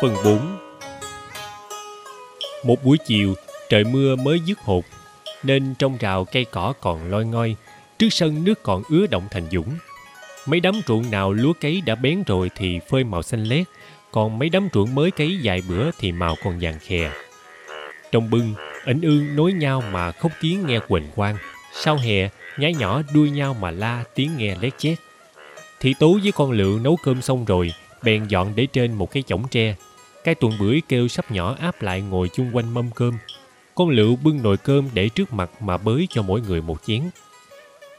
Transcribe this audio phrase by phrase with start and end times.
[0.00, 0.58] Phần 4
[2.64, 3.34] Một buổi chiều,
[3.68, 4.84] trời mưa mới dứt hột,
[5.42, 7.56] nên trong rào cây cỏ còn loi ngoi,
[7.98, 9.68] trước sân nước còn ứa động thành dũng.
[10.46, 13.66] Mấy đám ruộng nào lúa cấy đã bén rồi thì phơi màu xanh lét,
[14.12, 17.10] còn mấy đám ruộng mới cấy vài bữa thì màu còn vàng khè.
[18.12, 18.54] Trong bưng,
[18.84, 21.36] ảnh ương nối nhau mà khóc tiếng nghe quỳnh quang.
[21.72, 24.98] Sau hè, nhái nhỏ đuôi nhau mà la tiếng nghe lét chét.
[25.80, 29.22] Thị Tú với con Lựu nấu cơm xong rồi, bèn dọn để trên một cái
[29.22, 29.74] chõng tre.
[30.26, 33.18] Cái tuần bưởi kêu sắp nhỏ áp lại ngồi chung quanh mâm cơm.
[33.74, 37.02] Con Lựu bưng nồi cơm để trước mặt mà bới cho mỗi người một chén.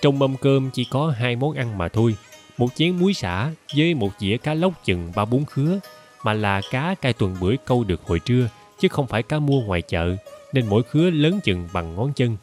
[0.02, 2.16] Trong mâm cơm chỉ có hai món ăn mà thôi.
[2.58, 5.80] Một chén muối xả với một dĩa cá lóc chừng ba bốn khứa,
[6.24, 9.62] mà là cá cai tuần bưởi câu được hồi trưa, chứ không phải cá mua
[9.62, 10.16] ngoài chợ,
[10.54, 12.38] nên mỗi khứa lớn chừng bằng ngón chân.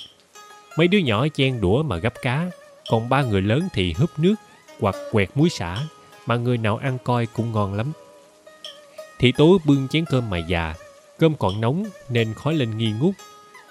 [0.79, 2.51] Mấy đứa nhỏ chen đũa mà gấp cá,
[2.91, 4.35] còn ba người lớn thì húp nước
[4.81, 5.79] hoặc quẹt muối xả,
[6.27, 7.93] mà người nào ăn coi cũng ngon lắm.
[9.19, 10.75] Thị tố bưng chén cơm mà già,
[11.19, 13.15] cơm còn nóng nên khói lên nghi ngút.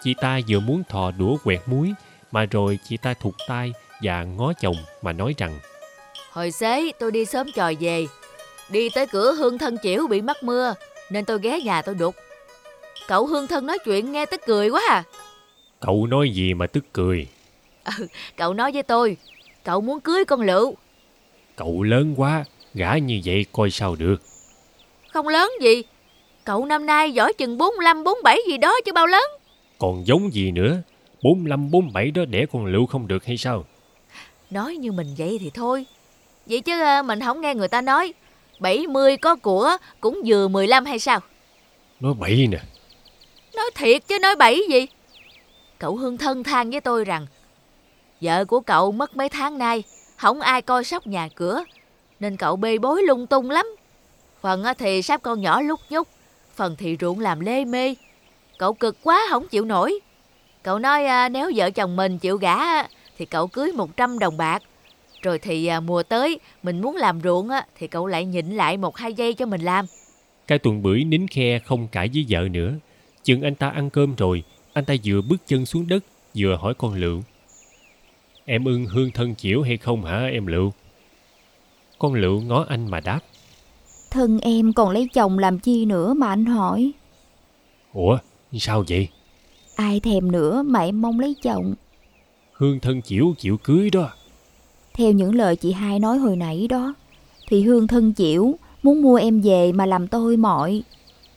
[0.04, 1.94] Chị ta vừa muốn thò đũa quẹt muối,
[2.32, 5.60] mà rồi chị ta thụt tay và ngó chồng mà nói rằng
[6.32, 8.08] Hồi xế tôi đi sớm tròi về,
[8.70, 10.74] đi tới cửa hương thân chịu bị mắc mưa,
[11.12, 12.16] nên tôi ghé nhà tôi đục.
[13.08, 15.04] Cậu hương thân nói chuyện nghe tức cười quá à.
[15.80, 17.28] Cậu nói gì mà tức cười?
[18.00, 18.08] Ừ,
[18.38, 19.18] cậu nói với tôi,
[19.64, 20.76] cậu muốn cưới con Lựu.
[21.56, 24.22] Cậu lớn quá, gả như vậy coi sao được.
[25.14, 25.84] Không lớn gì,
[26.44, 29.24] cậu năm nay giỏi chừng 45, 47 gì đó chứ bao lớn.
[29.80, 30.78] Còn giống gì nữa,
[31.24, 33.66] 45, 47 đó đẻ con Lựu không được hay sao?
[34.50, 35.86] Nói như mình vậy thì thôi.
[36.46, 38.14] Vậy chứ à, mình không nghe người ta nói
[38.60, 41.20] 70 có của cũng vừa 15 hay sao?
[42.00, 42.60] Nói bậy nè.
[43.56, 44.88] Nói thiệt chứ nói bậy gì?
[45.80, 47.28] Cậu Hương thân than với tôi rằng
[48.22, 49.84] vợ của cậu mất mấy tháng nay,
[50.18, 51.64] không ai coi sóc nhà cửa,
[52.20, 53.66] nên cậu bê bối lung tung lắm.
[54.44, 56.08] Phần thì sắp con nhỏ lúc nhúc,
[56.56, 57.96] phần thì ruộng làm lê mê.
[58.58, 60.00] Cậu cực quá không chịu nổi.
[60.64, 62.84] Cậu nói à, nếu vợ chồng mình chịu gả
[63.18, 64.64] thì cậu cưới 100 đồng bạc.
[65.22, 68.98] Rồi thì à, mùa tới mình muốn làm ruộng thì cậu lại nhịn lại một
[68.98, 69.86] hai giây cho mình làm.
[70.48, 72.74] Cái tuần bưởi nín khe không cãi với vợ nữa.
[73.24, 74.44] Chừng anh ta ăn cơm rồi,
[74.74, 76.04] anh ta vừa bước chân xuống đất,
[76.38, 77.22] vừa hỏi con Lựu.
[78.46, 80.72] Em ưng hương thân chịu hay không hả em Lựu?
[82.00, 83.20] Con Lựu ngó anh mà đáp.
[84.14, 86.92] Thân em còn lấy chồng làm chi nữa mà anh hỏi.
[87.94, 88.18] Ủa,
[88.60, 89.08] sao vậy?
[89.76, 91.76] Ai thèm nữa mà em mong lấy chồng.
[92.54, 94.10] Hương thân chịu chịu cưới đó.
[94.94, 96.94] Theo những lời chị hai nói hồi nãy đó,
[97.48, 100.84] thì Hương thân chịu muốn mua em về mà làm tôi mọi.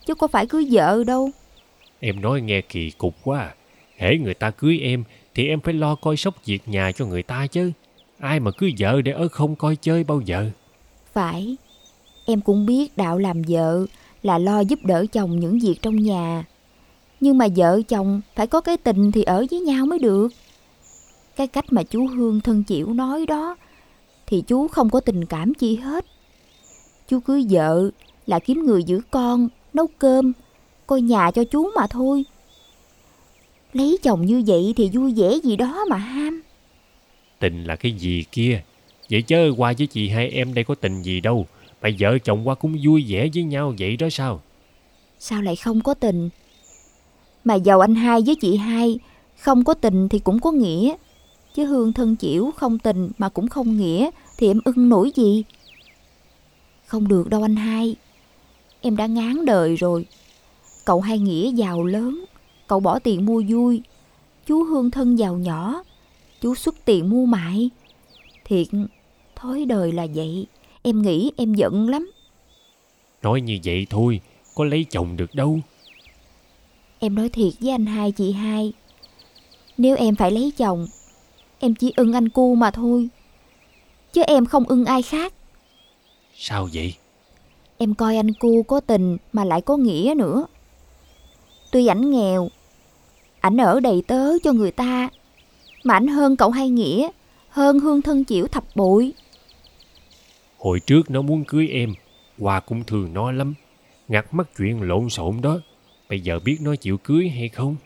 [0.06, 1.30] Chứ có phải cưới vợ đâu.
[2.00, 3.54] Em nói nghe kỳ cục quá à.
[3.96, 5.04] Hễ người ta cưới em
[5.34, 7.72] thì em phải lo coi sóc việc nhà cho người ta chứ.
[8.18, 10.50] Ai mà cưới vợ để ở không coi chơi bao giờ.
[11.12, 11.56] Phải.
[12.28, 13.86] Em cũng biết đạo làm vợ
[14.22, 16.44] là lo giúp đỡ chồng những việc trong nhà.
[17.20, 20.28] Nhưng mà vợ chồng phải có cái tình thì ở với nhau mới được.
[21.36, 23.56] Cái cách mà chú Hương thân chịu nói đó
[24.26, 26.06] thì chú không có tình cảm chi hết.
[27.08, 27.90] Chú cưới vợ
[28.26, 30.32] là kiếm người giữ con, nấu cơm,
[30.86, 32.24] coi nhà cho chú mà thôi.
[33.72, 36.42] Lấy chồng như vậy thì vui vẻ gì đó mà ham.
[37.38, 38.62] Tình là cái gì kia?
[39.10, 41.46] Vậy chứ qua với chị hai em đây có tình gì đâu.
[41.86, 44.42] Mà vợ chồng qua cũng vui vẻ với nhau vậy đó sao?
[45.18, 46.28] Sao lại không có tình?
[47.44, 48.98] Mà giàu anh hai với chị hai
[49.38, 50.96] không có tình thì cũng có nghĩa.
[51.54, 55.44] Chứ Hương thân chịu không tình mà cũng không nghĩa thì em ưng nổi gì?
[56.86, 57.96] Không được đâu anh hai.
[58.80, 60.06] Em đã ngán đời rồi.
[60.84, 62.24] Cậu hai nghĩa giàu lớn,
[62.66, 63.82] cậu bỏ tiền mua vui.
[64.46, 65.82] Chú Hương thân giàu nhỏ,
[66.40, 67.70] chú xuất tiền mua mại.
[68.44, 68.66] Thiệt,
[69.36, 70.46] thói đời là vậy.
[70.86, 72.10] Em nghĩ em giận lắm.
[73.22, 74.20] Nói như vậy thôi,
[74.54, 75.60] có lấy chồng được đâu.
[76.98, 78.72] Em nói thiệt với anh hai chị hai.
[79.78, 80.86] Nếu em phải lấy chồng,
[81.58, 83.08] em chỉ ưng anh cu mà thôi.
[84.12, 85.32] Chứ em không ưng ai khác.
[86.34, 86.94] Sao vậy?
[87.78, 90.46] Em coi anh cu có tình mà lại có nghĩa nữa.
[91.72, 92.50] Tuy ảnh nghèo,
[93.40, 95.08] ảnh ở đầy tớ cho người ta,
[95.84, 97.08] mà ảnh hơn cậu hai nghĩa,
[97.48, 99.12] hơn hương thân chịu thập bội.
[100.58, 101.94] Hồi trước nó muốn cưới em,
[102.38, 103.54] Hòa cũng thường nói lắm.
[104.08, 105.58] Ngặt mắt chuyện lộn xộn đó.
[106.08, 107.76] Bây giờ biết nó chịu cưới hay không?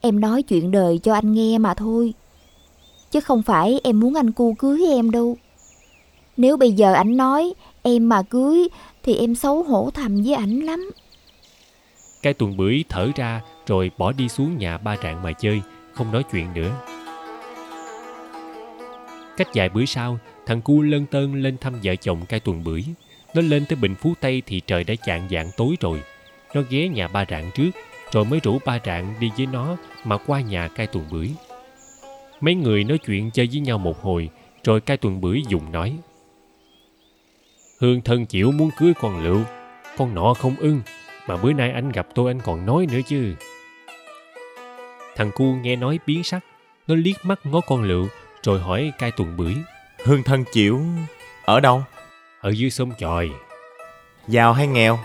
[0.00, 2.14] Em nói chuyện đời cho anh nghe mà thôi.
[3.10, 5.36] Chứ không phải em muốn anh cu cưới em đâu.
[6.36, 7.52] Nếu bây giờ ảnh nói
[7.82, 8.68] em mà cưới
[9.02, 10.90] thì em xấu hổ thầm với ảnh lắm.
[12.22, 15.60] Cái tuần bưởi thở ra rồi bỏ đi xuống nhà ba trạng mà chơi,
[15.92, 16.70] không nói chuyện nữa.
[19.36, 22.84] Cách vài bữa sau, thằng cu lân tơn lên thăm vợ chồng cai tuần bưởi.
[23.34, 26.02] Nó lên tới Bình Phú Tây thì trời đã chạng dạng tối rồi.
[26.54, 27.70] Nó ghé nhà ba rạng trước,
[28.12, 31.30] rồi mới rủ ba rạng đi với nó mà qua nhà cai tuần bưởi.
[32.40, 34.28] Mấy người nói chuyện chơi với nhau một hồi,
[34.64, 35.96] rồi cai tuần bưởi dùng nói.
[37.80, 39.40] Hương thân chịu muốn cưới con lựu,
[39.96, 40.80] con nọ không ưng,
[41.26, 43.34] mà bữa nay anh gặp tôi anh còn nói nữa chứ.
[45.16, 46.44] Thằng cu nghe nói biến sắc,
[46.86, 48.08] nó liếc mắt ngó con lựu,
[48.42, 49.54] rồi hỏi cai tuần bưởi.
[50.08, 50.80] Hương thân chịu
[51.44, 51.82] ở đâu?
[52.40, 53.30] Ở dưới sông chòi,
[54.28, 54.98] Giàu hay nghèo?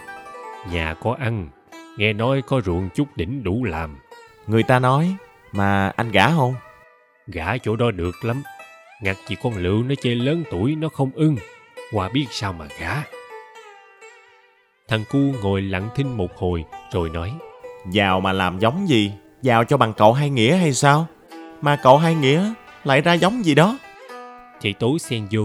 [0.71, 1.49] nhà có ăn,
[1.97, 3.97] nghe nói có ruộng chút đỉnh đủ làm.
[4.47, 5.15] Người ta nói
[5.51, 6.55] mà anh gả không?
[7.27, 8.43] Gả chỗ đó được lắm.
[9.01, 11.37] Ngặt chỉ con lựu nó chơi lớn tuổi nó không ưng.
[11.91, 13.03] Qua biết sao mà gả.
[14.87, 17.33] Thằng cu ngồi lặng thinh một hồi rồi nói.
[17.91, 19.11] Giàu mà làm giống gì?
[19.41, 21.07] Giàu cho bằng cậu hai nghĩa hay sao?
[21.61, 22.53] Mà cậu hai nghĩa
[22.83, 23.77] lại ra giống gì đó?
[24.63, 25.41] Chị Tố xen vô.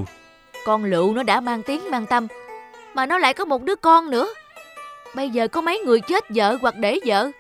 [0.64, 2.26] Con lựu nó đã mang tiếng mang tâm
[2.94, 4.28] Mà nó lại có một đứa con nữa
[5.14, 7.30] Bây giờ có mấy người chết vợ hoặc để vợ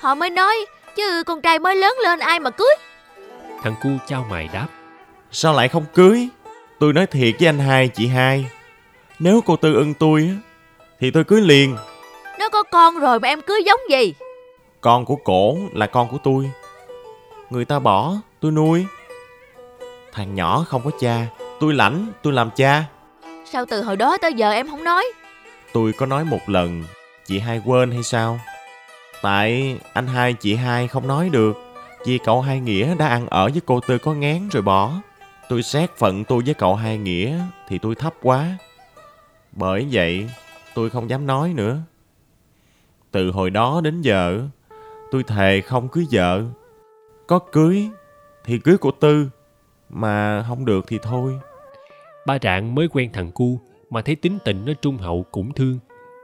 [0.00, 0.56] Họ mới nói
[0.96, 2.74] Chứ con trai mới lớn lên ai mà cưới
[3.62, 4.66] Thằng cu trao mày đáp.
[5.30, 6.28] Sao lại không cưới?
[6.78, 8.46] Tôi nói thiệt với anh hai, chị hai.
[9.18, 10.36] Nếu cô Tư ưng tôi á,
[11.00, 11.76] thì tôi cưới liền.
[12.38, 14.14] Nó có con rồi mà em cưới giống gì
[14.80, 16.50] Con của cổ là con của tôi.
[17.50, 18.84] Người ta bỏ, tôi nuôi.
[20.12, 21.26] Thằng nhỏ không có cha,
[21.60, 22.84] tôi lãnh, tôi làm cha.
[23.52, 25.04] Sao từ hồi đó tới giờ em không nói
[25.72, 26.84] Tôi có nói một lần,
[27.26, 28.40] chị hai quên hay sao?
[29.22, 31.56] Tại anh hai chị hai không nói được,
[32.06, 34.92] vì cậu hai Nghĩa đã ăn ở với cô Tư có ngán rồi bỏ.
[35.48, 37.38] Tôi xét phận tôi với cậu hai Nghĩa
[37.68, 38.58] thì tôi thấp quá.
[39.52, 40.30] Bởi vậy,
[40.74, 41.78] tôi không dám nói nữa.
[43.10, 44.40] Từ hồi đó đến giờ,
[45.10, 46.42] tôi thề không cưới vợ.
[47.26, 47.88] Có cưới
[48.44, 49.28] thì cưới của Tư,
[49.88, 51.38] mà không được thì thôi.
[52.26, 55.78] Ba rạng mới quen thằng cu mà thấy tính tình nó trung hậu cũng thương.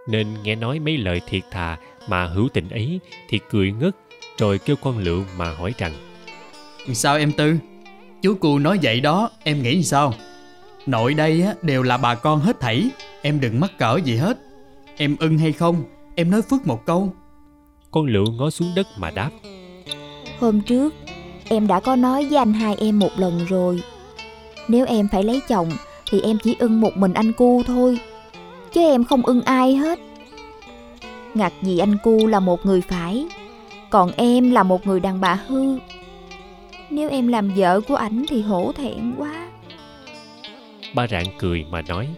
[0.09, 1.79] Nên nghe nói mấy lời thiệt thà
[2.09, 3.97] mà hữu tình ấy thì cười ngất
[4.39, 5.93] rồi kêu con lựu mà hỏi rằng
[6.93, 7.57] Sao em Tư?
[8.23, 10.15] Chú cu nói vậy đó, em nghĩ sao?
[10.87, 12.91] Nội đây á, đều là bà con hết thảy,
[13.23, 14.39] em đừng mắc cỡ gì hết.
[14.97, 15.85] Em ưng hay không,
[16.15, 17.13] em nói phức một câu.
[17.91, 19.31] con lựu ngó xuống đất mà đáp.
[20.41, 20.95] Hôm trước,
[21.49, 23.83] em đã có nói với anh hai em một lần rồi.
[24.69, 25.71] Nếu em phải lấy chồng,
[26.11, 27.99] thì em chỉ ưng một mình anh cu thôi.
[28.73, 29.99] Chứ em không ưng ai hết.
[31.35, 33.27] Ngặt gì anh cu là một người phải,
[33.91, 35.79] còn em là một người đàn bà hư.
[36.91, 39.49] Nếu em làm vợ của ảnh thì hổ thẹn quá.
[40.95, 42.09] Ba rạng cười mà nói.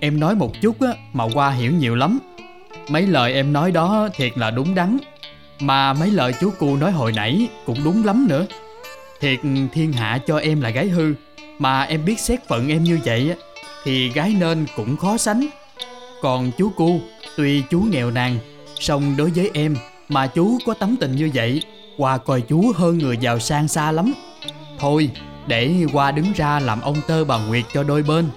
[0.00, 2.18] Em nói một chút á, mà qua hiểu nhiều lắm.
[2.88, 4.98] Mấy lời em nói đó thiệt là đúng đắn.
[5.60, 8.46] Mà mấy lời chú cu nói hồi nãy cũng đúng lắm nữa.
[9.20, 9.38] Thiệt
[9.72, 11.14] thiên hạ cho em là gái hư.
[11.58, 13.36] Mà em biết xét phận em như vậy á,
[13.84, 15.46] thì gái nên cũng khó sánh.
[16.22, 17.00] Còn chú cu,
[17.36, 18.38] tuy chú nghèo nàn,
[18.80, 19.76] song đối với em
[20.08, 21.62] mà chú có tấm tình như vậy,
[21.96, 24.14] qua coi chú hơn người giàu sang xa lắm.
[24.78, 25.10] Thôi,
[25.46, 28.28] để qua đứng ra làm ông tơ bà Nguyệt cho đôi bên.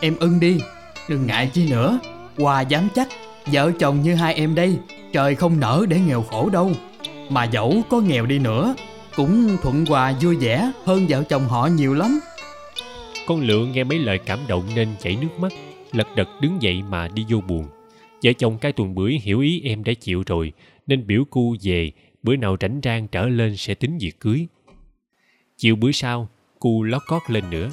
[0.00, 0.60] Em ưng đi,
[1.08, 1.98] đừng ngại chi nữa.
[2.38, 3.08] Qua dám chắc,
[3.46, 4.76] vợ chồng như hai em đây,
[5.12, 6.72] trời không nở để nghèo khổ đâu.
[7.28, 8.74] Mà dẫu có nghèo đi nữa,
[9.16, 12.20] cũng thuận hòa vui vẻ hơn vợ chồng họ nhiều lắm.
[13.26, 15.52] Con Lượng nghe mấy lời cảm động nên chảy nước mắt,
[15.92, 17.66] lật đật đứng dậy mà đi vô buồn.
[18.24, 20.52] Vợ chồng cai tuần bưởi hiểu ý em đã chịu rồi,
[20.86, 21.90] nên biểu cu về,
[22.22, 24.46] bữa nào rảnh rang trở lên sẽ tính việc cưới.
[25.56, 27.70] Chiều bữa sau, cu lót cót lên nữa.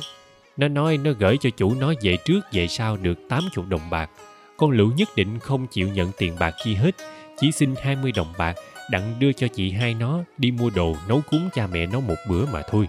[0.57, 4.09] Nó nói nó gửi cho chủ nó về trước về sau được 80 đồng bạc.
[4.57, 6.95] Con lựu nhất định không chịu nhận tiền bạc chi hết,
[7.39, 8.55] chỉ xin 20 đồng bạc
[8.91, 12.15] đặng đưa cho chị hai nó đi mua đồ nấu cúng cha mẹ nó một
[12.29, 12.87] bữa mà thôi.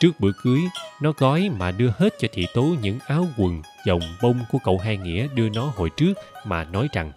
[0.00, 0.60] Trước bữa cưới,
[1.02, 4.78] nó gói mà đưa hết cho thị tố những áo quần, vòng bông của cậu
[4.78, 6.12] hai nghĩa đưa nó hồi trước
[6.44, 7.12] mà nói rằng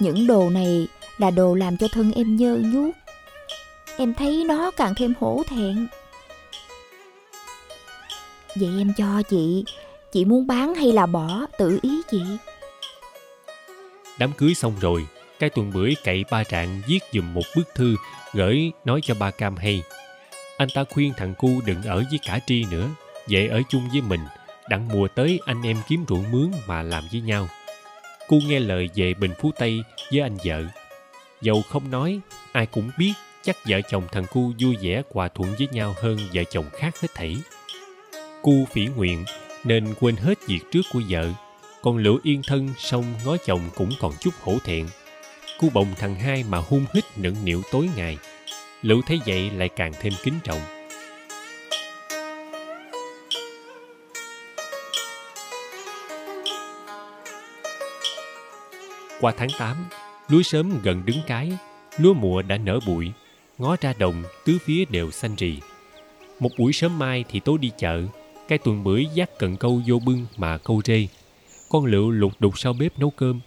[0.00, 2.94] Những đồ này là đồ làm cho thân em nhơ nhuốc.
[3.96, 5.86] Em thấy nó càng thêm hổ thẹn.
[8.56, 9.64] Vậy em cho chị,
[10.12, 12.22] chị muốn bán hay là bỏ, tự ý chị
[14.18, 15.06] đám cưới xong rồi,
[15.38, 17.96] cái tuần bưởi cậy ba trạng viết dùm một bức thư
[18.32, 19.82] gửi nói cho ba cam hay.
[20.56, 22.88] Anh ta khuyên thằng cu đừng ở với cả tri nữa,
[23.28, 24.20] về ở chung với mình,
[24.68, 27.48] đặng mùa tới anh em kiếm ruộng mướn mà làm với nhau.
[28.28, 30.64] Cu nghe lời về Bình Phú Tây với anh vợ.
[31.40, 32.20] Dầu không nói,
[32.52, 36.18] ai cũng biết chắc vợ chồng thằng cu vui vẻ hòa thuận với nhau hơn
[36.34, 37.36] vợ chồng khác hết thảy.
[38.42, 39.24] Cu phỉ nguyện
[39.64, 41.32] nên quên hết việc trước của vợ,
[41.84, 44.86] còn lửa yên thân xong ngó chồng cũng còn chút hổ thẹn.
[45.58, 48.18] Cu bồng thằng hai mà hung hít nựng nịu tối ngày.
[48.82, 50.60] lữ thấy vậy lại càng thêm kính trọng.
[59.20, 59.76] Qua tháng 8,
[60.28, 61.52] lúa sớm gần đứng cái,
[61.98, 63.12] lúa mùa đã nở bụi,
[63.58, 65.60] ngó ra đồng tứ phía đều xanh rì.
[66.40, 68.02] Một buổi sớm mai thì tố đi chợ,
[68.48, 71.06] cái tuần bưởi dắt cần câu vô bưng mà câu rê.
[71.74, 73.40] Con lựu lục đục sau bếp nấu cơm.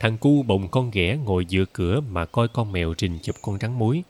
[0.00, 3.58] Thằng cu bồng con ghẻ ngồi giữa cửa mà coi con mèo rình chụp con
[3.58, 4.02] rắn muối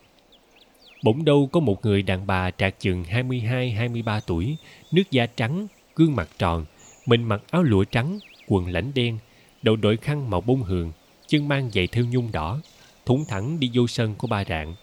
[1.04, 4.57] Bỗng đâu có một người đàn bà trạc chừng 22-23 tuổi,
[4.92, 5.66] nước da trắng,
[5.97, 6.64] gương mặt tròn,
[7.07, 9.19] mình mặc áo lụa trắng, quần lãnh đen,
[9.62, 10.92] đầu đội khăn màu bông hường,
[11.26, 12.61] chân mang giày thêu nhung đỏ,
[13.07, 14.75] thủng thẳng đi vô sân của ba rạng.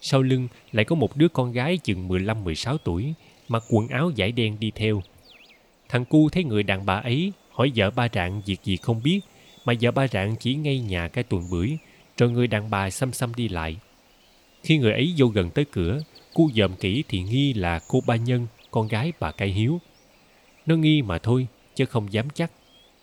[0.00, 3.14] Sau lưng lại có một đứa con gái chừng 15-16 tuổi,
[3.48, 5.02] mặc quần áo vải đen đi theo.
[5.88, 9.20] Thằng cu thấy người đàn bà ấy hỏi vợ ba rạng việc gì không biết,
[9.64, 11.76] mà vợ ba rạng chỉ ngay nhà cái tuần bưởi,
[12.18, 13.76] rồi người đàn bà xăm xăm đi lại.
[14.62, 16.00] Khi người ấy vô gần tới cửa,
[16.34, 19.80] cu dòm kỹ thì nghi là cô ba nhân, con gái bà cai hiếu.
[20.66, 22.50] Nó nghi mà thôi, chứ không dám chắc.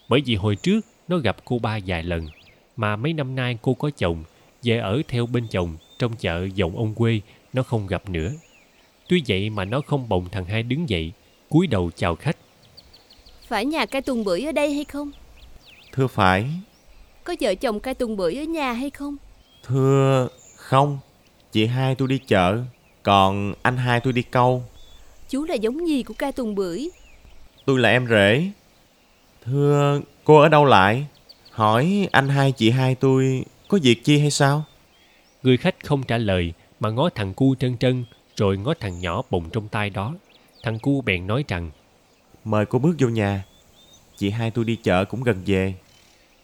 [0.09, 2.27] Bởi vì hồi trước nó gặp cô ba vài lần,
[2.75, 4.23] mà mấy năm nay cô có chồng,
[4.63, 7.21] về ở theo bên chồng trong chợ dòng ông quê,
[7.53, 8.31] nó không gặp nữa.
[9.09, 11.11] Tuy vậy mà nó không bồng thằng hai đứng dậy,
[11.49, 12.37] cúi đầu chào khách.
[13.51, 15.11] Phải nhà cai tuần bưởi ở đây hay không?
[15.91, 16.45] Thưa phải,
[17.23, 19.17] Có vợ chồng cai tuần bưởi ở nhà hay không?
[19.63, 20.99] thưa không.
[21.51, 22.57] Chị hai tôi đi chợ,
[23.03, 24.63] còn anh hai tôi đi câu.
[25.29, 26.89] Chú là giống gì của cai tuần bưởi?
[27.65, 28.51] Tôi là em rể.
[29.45, 31.05] Thưa, cô ở đâu lại?
[31.51, 34.63] Hỏi anh hai chị hai tôi có việc chi hay sao?
[35.43, 38.05] Người khách không trả lời mà ngó thằng cu trân trân
[38.35, 40.13] rồi ngó thằng nhỏ bồng trong tay đó.
[40.63, 41.71] Thằng cu bèn nói rằng
[42.45, 43.43] Mời cô bước vô nhà.
[44.17, 45.73] Chị hai tôi đi chợ cũng gần về.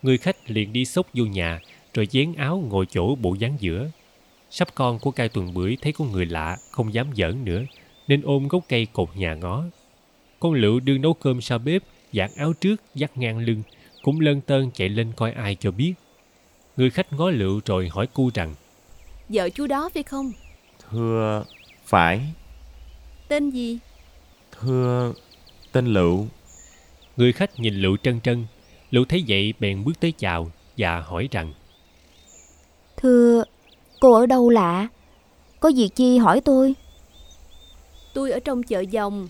[0.02, 1.60] người khách liền đi xốc vô nhà
[1.94, 3.90] rồi dán áo ngồi chỗ bộ dáng giữa.
[4.50, 7.62] Sắp con của cai tuần bưởi thấy có người lạ không dám giỡn nữa
[8.08, 9.64] nên ôm gốc cây cột nhà ngó.
[10.40, 13.64] Con lựu đương nấu cơm sau bếp giặt áo trước dắt ngang lưng
[14.02, 15.94] cũng lân tơn chạy lên coi ai cho biết.
[16.78, 18.56] Người khách ngó lựu rồi hỏi cu rằng
[19.30, 20.32] Vợ chú đó phải không?
[20.90, 21.44] Thưa,
[21.86, 22.22] phải.
[23.28, 23.80] Tên gì?
[24.52, 25.14] Thưa,
[25.78, 26.26] tên Lựu.
[27.18, 28.46] Người khách nhìn Lựu trân trân.
[28.92, 31.54] Lựu thấy vậy bèn bước tới chào và hỏi rằng
[32.98, 33.44] Thưa,
[34.00, 34.88] cô ở đâu lạ?
[35.60, 36.76] Có việc chi hỏi tôi?
[38.14, 39.28] Tôi ở trong chợ dòng.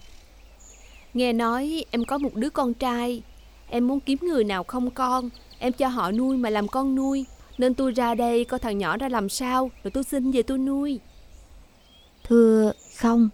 [1.13, 3.21] Nghe nói em có một đứa con trai.
[3.69, 5.29] Em muốn kiếm người nào không con.
[5.59, 7.25] Em cho họ nuôi mà làm con nuôi.
[7.57, 9.71] Nên tôi ra đây coi thằng nhỏ ra làm sao.
[9.83, 10.99] Rồi tôi xin về tôi nuôi.
[12.23, 13.29] Thưa, không.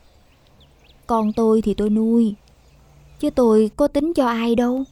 [1.08, 2.36] Con tôi thì tôi nuôi.
[3.24, 4.84] Chứ tôi có tính cho ai đâu.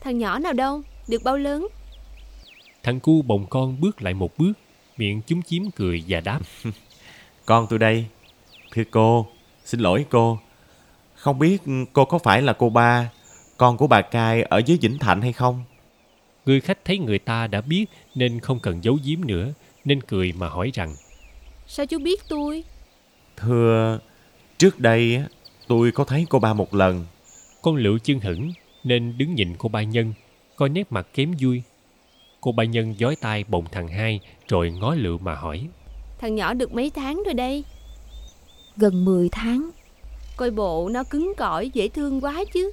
[0.00, 0.82] Thằng nhỏ nào đâu?
[1.08, 1.68] Được bao lớn?
[2.82, 4.52] Thằng cu bồng con bước lại một bước,
[4.96, 6.40] miệng chúm chím cười và đáp.
[7.46, 8.06] Con tôi đây.
[8.72, 9.26] Thưa cô,
[9.64, 10.38] xin lỗi cô.
[11.14, 11.62] Không biết
[11.92, 13.10] cô có phải là cô ba,
[13.56, 15.64] con của bà Cai ở dưới Vĩnh Thạnh hay không?
[16.46, 19.52] Người khách thấy người ta đã biết nên không cần giấu giếm nữa,
[19.84, 20.94] nên cười mà hỏi rằng
[21.66, 22.64] Sao chú biết tôi?
[23.36, 23.98] Thưa,
[24.58, 25.24] trước đây á,
[25.66, 27.04] tôi có thấy cô ba một lần.
[27.62, 28.52] con lựu chân hững
[28.84, 30.12] nên đứng nhìn cô ba nhân,
[30.56, 31.62] coi nét mặt kém vui.
[32.40, 35.68] Cô ba nhân giói tay bồng thằng hai rồi ngó lựu mà hỏi.
[36.18, 37.64] Thằng nhỏ được mấy tháng rồi đây?
[38.76, 39.70] Gần 10 tháng.
[40.36, 42.70] Coi bộ nó cứng cỏi dễ thương quá chứ.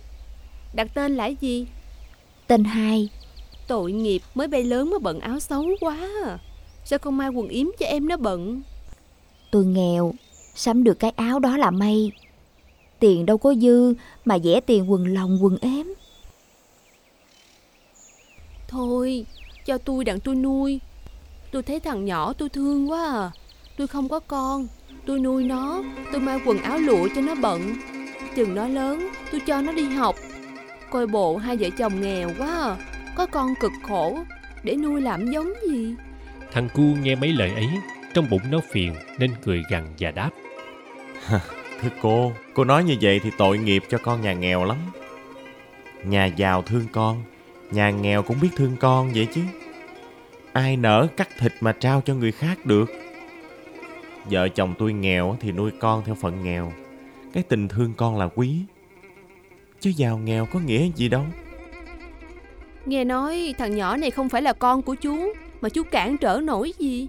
[0.74, 1.68] Đặt tên là gì?
[2.48, 3.10] Tên hai.
[3.68, 6.40] Tội nghiệp mới bay lớn mà bận áo xấu quá à.
[6.86, 8.62] Sao không mai quần yếm cho em nó bận?
[9.52, 10.14] Tôi nghèo.
[10.56, 12.12] Sắm được cái áo đó là may.
[13.02, 13.94] Tiền đâu có dư
[14.26, 15.86] mà vẽ tiền quần lòng quần ếm.
[18.68, 19.26] Thôi,
[19.66, 20.80] cho tôi đặng tôi nuôi.
[21.52, 23.32] Tôi thấy thằng nhỏ tôi thương quá à.
[23.78, 24.68] Tôi không có con.
[25.06, 27.76] Tôi nuôi nó, tôi mai quần áo lụa cho nó bận.
[28.36, 30.16] Chừng nó lớn, tôi cho nó đi học.
[30.92, 32.78] Coi bộ hai vợ chồng nghèo quá à.
[33.16, 34.18] Có con cực khổ,
[34.64, 35.96] để nuôi làm giống gì?
[36.52, 37.68] Thằng cu nghe mấy lời ấy,
[38.14, 40.30] trong bụng nó phiền nên cười gằn và đáp.
[41.82, 44.78] Thưa cô, cô nói như vậy thì tội nghiệp cho con nhà nghèo lắm.
[46.04, 47.24] Nhà giàu thương con,
[47.72, 49.42] nhà nghèo cũng biết thương con vậy chứ.
[50.54, 52.92] Ai nỡ cắt thịt mà trao cho người khác được.
[54.26, 56.74] Vợ chồng tôi nghèo thì nuôi con theo phận nghèo.
[57.34, 58.60] Cái tình thương con là quý.
[59.80, 61.26] Chứ giàu nghèo có nghĩa gì đâu.
[62.86, 66.40] Nghe nói thằng nhỏ này không phải là con của chú, mà chú cản trở
[66.44, 67.08] nổi gì.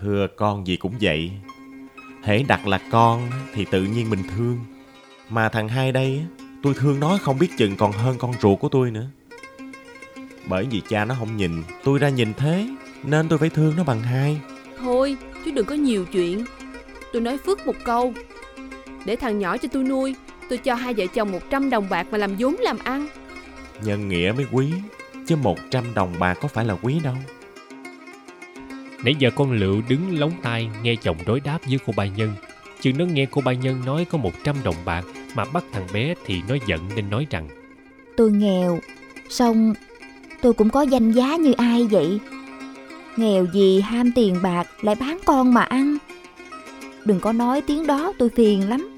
[0.00, 1.30] Thưa con gì cũng vậy.
[2.26, 4.58] Hễ đặt là con thì tự nhiên mình thương.
[5.28, 8.60] Mà thằng hai đây á, tôi thương nó không biết chừng còn hơn con ruột
[8.60, 9.06] của tôi nữa.
[10.48, 12.68] Bởi vì cha nó không nhìn, tôi ra nhìn thế,
[13.02, 14.40] nên tôi phải thương nó bằng hai.
[14.78, 16.44] Thôi, chú đừng có nhiều chuyện.
[17.12, 18.12] Tôi nói phước một câu.
[19.04, 20.14] Để thằng nhỏ cho tôi nuôi,
[20.48, 23.06] tôi cho hai vợ chồng 100 đồng bạc mà làm vốn làm ăn.
[23.82, 24.72] Nhân nghĩa mới quý.
[25.26, 27.14] chứ một trăm đồng bạc có phải là quý đâu.
[29.06, 32.32] Nãy giờ con Lựu đứng lóng tai nghe chồng đối đáp với cô ba nhân.
[32.80, 36.14] Chừng nó nghe cô ba nhân nói có 100 đồng bạc mà bắt thằng bé
[36.24, 37.48] thì nó giận nên nói rằng
[38.16, 38.78] Tôi nghèo,
[39.28, 39.74] xong
[40.42, 42.18] tôi cũng có danh giá như ai vậy?
[43.16, 45.96] Nghèo gì ham tiền bạc lại bán con mà ăn.
[47.04, 48.88] Đừng có nói tiếng đó tôi phiền lắm.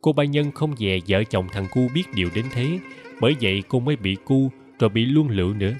[0.00, 2.78] Cô ba nhân không dè vợ chồng thằng cu biết điều đến thế,
[3.20, 5.72] bởi vậy cô mới bị cu rồi bị luôn lựu nữa.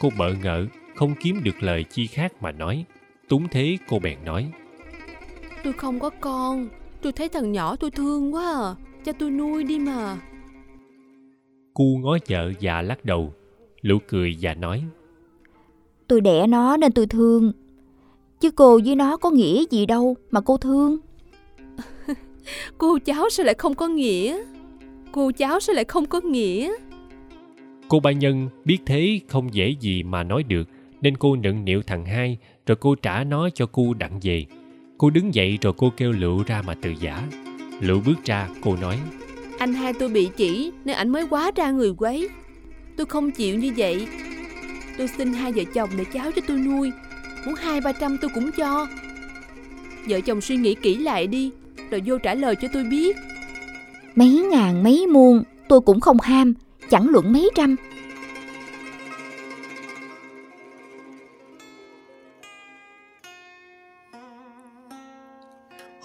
[0.00, 0.66] Cô bợ ngỡ,
[0.96, 2.84] không kiếm được lời chi khác mà nói.
[3.28, 4.48] Túng thế cô bèn nói.
[5.64, 6.68] Tôi không có con
[7.02, 8.74] Tôi thấy thằng nhỏ tôi thương quá à
[9.04, 10.18] Cho tôi nuôi đi mà
[11.74, 13.34] Cu ngó vợ và lắc đầu.
[13.80, 14.82] Lựu cười và nói.
[16.08, 17.52] Tôi đẻ nó nên tôi thương.
[18.40, 20.96] Chứ cô với nó có nghĩa gì đâu mà cô thương.
[22.78, 24.38] Cô cháu sao lại không có nghĩa
[25.12, 26.72] Cô cháu sao lại không có nghĩa
[27.88, 30.68] Cô ba nhân biết thế không dễ gì mà nói được
[31.00, 34.44] nên cô nựng nịu thằng hai rồi cô trả nó cho cu đặng về.
[34.98, 37.22] Cô đứng dậy rồi cô kêu Lựu ra mà từ giả.
[37.80, 38.98] Lựu bước ra, cô nói.
[39.58, 42.28] Anh hai tôi bị chỉ Nên ảnh mới quá ra người quấy
[42.96, 44.06] Tôi không chịu như vậy
[44.98, 46.92] Tôi xin hai vợ chồng để cháu cho tôi nuôi
[47.46, 48.86] Muốn hai ba trăm tôi cũng cho
[50.08, 51.50] Vợ chồng suy nghĩ kỹ lại đi
[51.90, 53.16] Rồi vô trả lời cho tôi biết
[54.14, 56.54] Mấy ngàn mấy muôn tôi cũng không ham,
[56.90, 57.76] chẳng luận mấy trăm.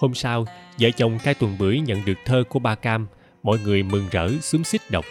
[0.02, 0.46] Hôm sau,
[0.80, 3.06] vợ chồng cai tuần bưởi nhận được thơ của ba Cam.
[3.42, 5.04] Mọi người mừng rỡ, xúm xích đọc.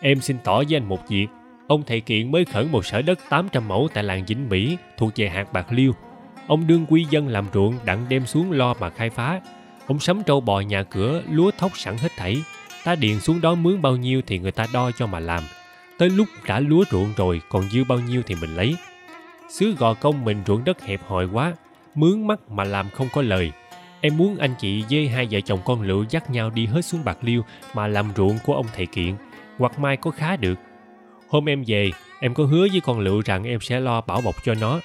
[0.00, 1.26] Em xin tỏ với anh một việc.
[1.68, 5.12] Ông thầy Kiện mới khẩn một sở đất 800 mẫu tại làng Vĩnh Mỹ thuộc
[5.16, 5.92] về hạt Bạc Liêu.
[6.46, 9.40] Ông đương quy dân làm ruộng đặng đem xuống lo mà khai phá.
[9.86, 12.42] Ông sắm trâu bò nhà cửa, lúa thóc sẵn hết thảy.
[12.84, 15.42] Ta điền xuống đó mướn bao nhiêu thì người ta đo cho mà làm.
[15.98, 18.76] Tới lúc đã lúa ruộng rồi còn dư bao nhiêu thì mình lấy.
[19.50, 21.52] Xứ gò công mình ruộng đất hẹp hòi quá,
[21.94, 23.52] mướn mắt mà làm không có lời.
[24.00, 27.04] Em muốn anh chị dê hai vợ chồng con lựu dắt nhau đi hết xuống
[27.04, 27.42] Bạc Liêu
[27.74, 29.14] mà làm ruộng của ông thầy Kiện,
[29.58, 30.54] hoặc mai có khá được.
[31.28, 34.44] Hôm em về, em có hứa với con lựu rằng em sẽ lo bảo bọc
[34.44, 34.80] cho nó.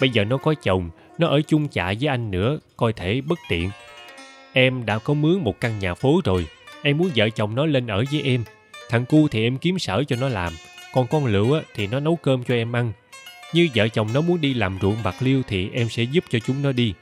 [0.00, 3.38] Bây giờ nó có chồng, nó ở chung chạ với anh nữa, coi thể bất
[3.48, 3.70] tiện.
[4.52, 6.46] Em đã có mướn một căn nhà phố rồi,
[6.82, 8.44] em muốn vợ chồng nó lên ở với em.
[8.90, 10.52] Thằng cu thì em kiếm sở cho nó làm,
[10.94, 12.92] còn con lựu á, thì nó nấu cơm cho em ăn.
[13.52, 16.38] Như vợ chồng nó muốn đi làm ruộng bạc liêu thì em sẽ giúp cho
[16.38, 16.94] chúng nó đi.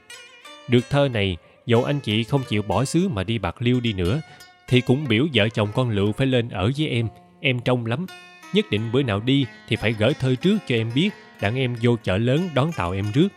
[0.67, 3.93] Được thơ này, dẫu anh chị không chịu bỏ xứ mà đi bạc liêu đi
[3.93, 4.21] nữa,
[4.67, 7.07] thì cũng biểu vợ chồng con lựu phải lên ở với em.
[7.39, 8.05] Em trông lắm.
[8.53, 11.09] Nhất định bữa nào đi thì phải gửi thơ trước cho em biết,
[11.41, 13.27] đặng em vô chợ lớn đón tàu em rước.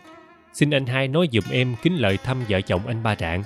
[0.53, 3.43] Xin anh hai nói giùm em kính lời thăm vợ chồng anh ba rạng.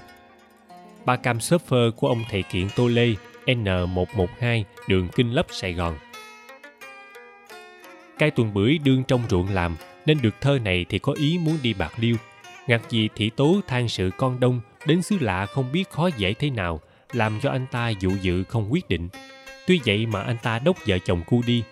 [1.06, 3.13] Ba cam phơ của ông thầy kiện Tô Lê,
[3.45, 5.95] N112, đường Kinh Lấp, Sài Gòn.
[8.19, 9.75] Cai tuần bưởi đương trong ruộng làm,
[10.06, 12.15] nên được thơ này thì có ý muốn đi bạc liêu.
[12.67, 16.34] ngạc gì thị tố than sự con đông, đến xứ lạ không biết khó dễ
[16.34, 16.82] thế nào,
[17.13, 19.10] làm cho anh ta dụ dự không quyết định.
[19.67, 21.63] Tuy vậy mà anh ta đốc vợ chồng cu đi.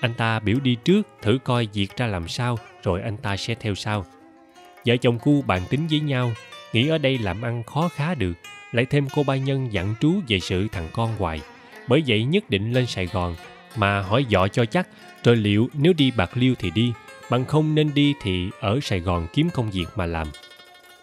[0.00, 3.54] Anh ta biểu đi trước thử coi việc ra làm sao, rồi anh ta sẽ
[3.54, 4.06] theo sau.
[4.86, 6.32] Vợ chồng cu bàn tính với nhau,
[6.72, 8.32] nghĩ ở đây làm ăn khó khá được,
[8.72, 11.40] lại thêm cô ba nhân dặn trú về sự thằng con hoài.
[11.88, 13.34] Bởi vậy nhất định lên Sài Gòn,
[13.76, 14.88] mà hỏi dọ cho chắc,
[15.24, 16.92] rồi liệu nếu đi Bạc Liêu thì đi,
[17.30, 20.28] bằng không nên đi thì ở Sài Gòn kiếm công việc mà làm.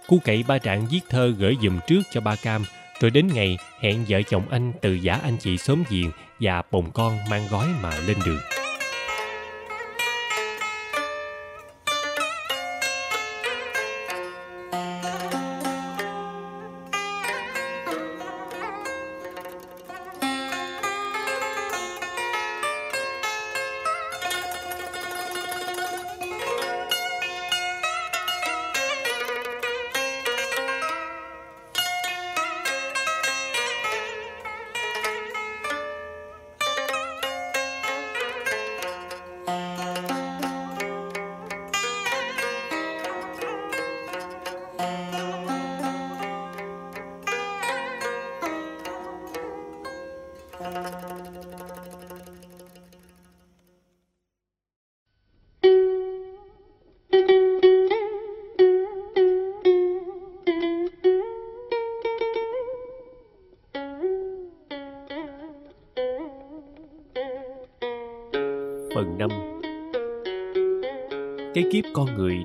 [0.07, 2.63] Cu cậy ba trạng viết thơ gửi dùm trước cho ba Cam,
[2.99, 6.91] rồi đến ngày hẹn vợ chồng anh từ giả anh chị sớm diện và bồng
[6.91, 8.62] con mang gói mà lên đường.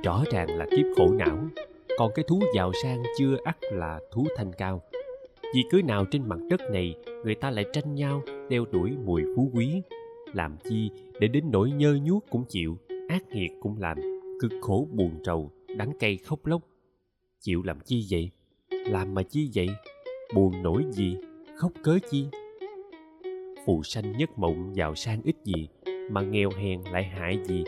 [0.08, 1.38] Rõ ràng là kiếp khổ não,
[1.98, 4.82] Còn cái thú giàu sang chưa ắt là thú thanh cao.
[5.54, 6.94] Vì cứ nào trên mặt đất này,
[7.24, 9.82] Người ta lại tranh nhau, đeo đuổi mùi phú quý.
[10.32, 10.90] Làm chi
[11.20, 13.98] để đến nỗi nhơ nhuốc cũng chịu, ác nghiệt cũng làm,
[14.40, 16.62] cực khổ buồn trầu, đắng cay khóc lóc.
[17.40, 18.30] Chịu làm chi vậy?
[18.70, 19.68] Làm mà chi vậy?
[20.34, 21.16] Buồn nổi gì?
[21.56, 22.26] Khóc cớ chi?
[23.66, 25.68] Phù sanh nhất mộng giàu sang ít gì,
[26.10, 27.64] mà nghèo hèn lại hại gì?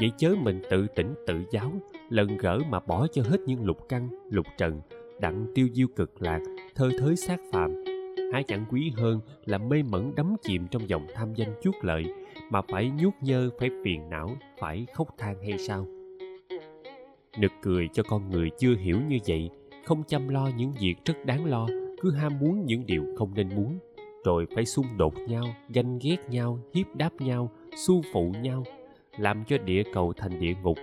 [0.00, 1.72] Vậy chớ mình tự tỉnh tự giáo,
[2.08, 4.80] lần gỡ mà bỏ cho hết những lục căn, lục trần,
[5.20, 6.40] đặng tiêu diêu cực lạc,
[6.74, 7.84] thơ thới sát phàm.
[8.32, 12.04] Há chẳng quý hơn là mê mẩn đắm chìm trong dòng tham danh chuốt lợi,
[12.50, 15.86] mà phải nhuốc nhơ, phải phiền não, phải khóc than hay sao?
[17.38, 19.50] Nực cười cho con người chưa hiểu như vậy,
[19.84, 21.68] không chăm lo những việc rất đáng lo,
[22.00, 23.78] cứ ham muốn những điều không nên muốn.
[24.24, 28.64] Rồi phải xung đột nhau, ganh ghét nhau, hiếp đáp nhau, xu phụ nhau
[29.20, 30.78] làm cho địa cầu thành địa ngục,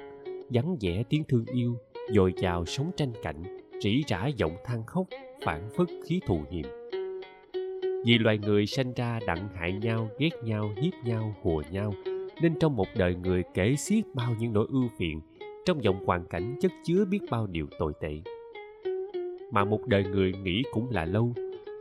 [0.49, 1.75] vắng vẻ tiếng thương yêu,
[2.09, 3.43] dồi dào sống tranh cạnh
[3.81, 5.07] rỉ rả giọng than khóc,
[5.45, 6.65] phản phất khí thù hiềm
[8.07, 11.93] vì loài người sanh ra đặng hại nhau, ghét nhau, hiếp nhau, hùa nhau,
[12.41, 15.21] nên trong một đời người kể xiết bao những nỗi ưu phiền,
[15.65, 18.11] trong dòng hoàn cảnh chất chứa biết bao điều tồi tệ.
[19.51, 21.33] Mà một đời người nghĩ cũng là lâu,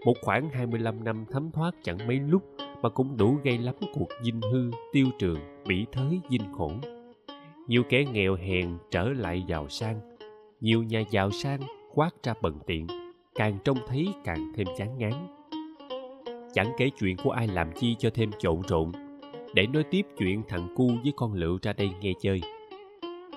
[0.05, 2.43] một khoảng 25 năm thấm thoát chẳng mấy lúc
[2.87, 6.73] mà cũng đủ gây lắm cuộc dinh hư, tiêu trường, bỉ thới, dinh khổ.
[7.69, 10.01] Nhiều kẻ nghèo hèn trở lại giàu sang,
[10.61, 12.87] nhiều nhà giàu sang khoát ra bần tiện,
[13.35, 15.13] càng trông thấy càng thêm chán ngán.
[16.55, 18.93] Chẳng kể chuyện của ai làm chi cho thêm trộn rộn,
[19.55, 22.41] để nói tiếp chuyện thằng cu với con lựu ra đây nghe chơi.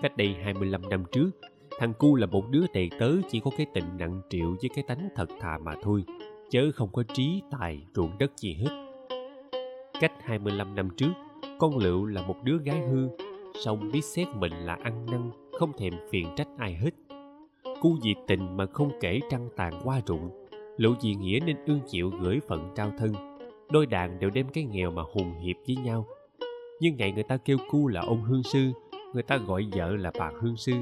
[0.02, 1.32] Cách đây 25 năm trước,
[1.80, 4.84] thằng cu là một đứa đầy tớ chỉ có cái tình nặng triệu với cái
[4.88, 6.04] tánh thật thà mà thôi,
[6.50, 8.89] chớ không có trí tài ruộng đất gì hết
[10.00, 11.12] Cách 25 năm trước,
[11.60, 13.08] con Lựu là một đứa gái hư,
[13.64, 16.90] song biết xét mình là ăn năn, không thèm phiền trách ai hết.
[17.82, 20.30] Cu vì tình mà không kể trăng tàn qua rụng,
[20.78, 23.14] Lựu vì nghĩa nên ương chịu gửi phận trao thân.
[23.72, 26.06] Đôi đàn đều đem cái nghèo mà hùng hiệp với nhau.
[26.80, 28.72] Nhưng ngày người ta kêu cu là ông hương sư,
[29.14, 30.74] người ta gọi vợ là bà hương sư.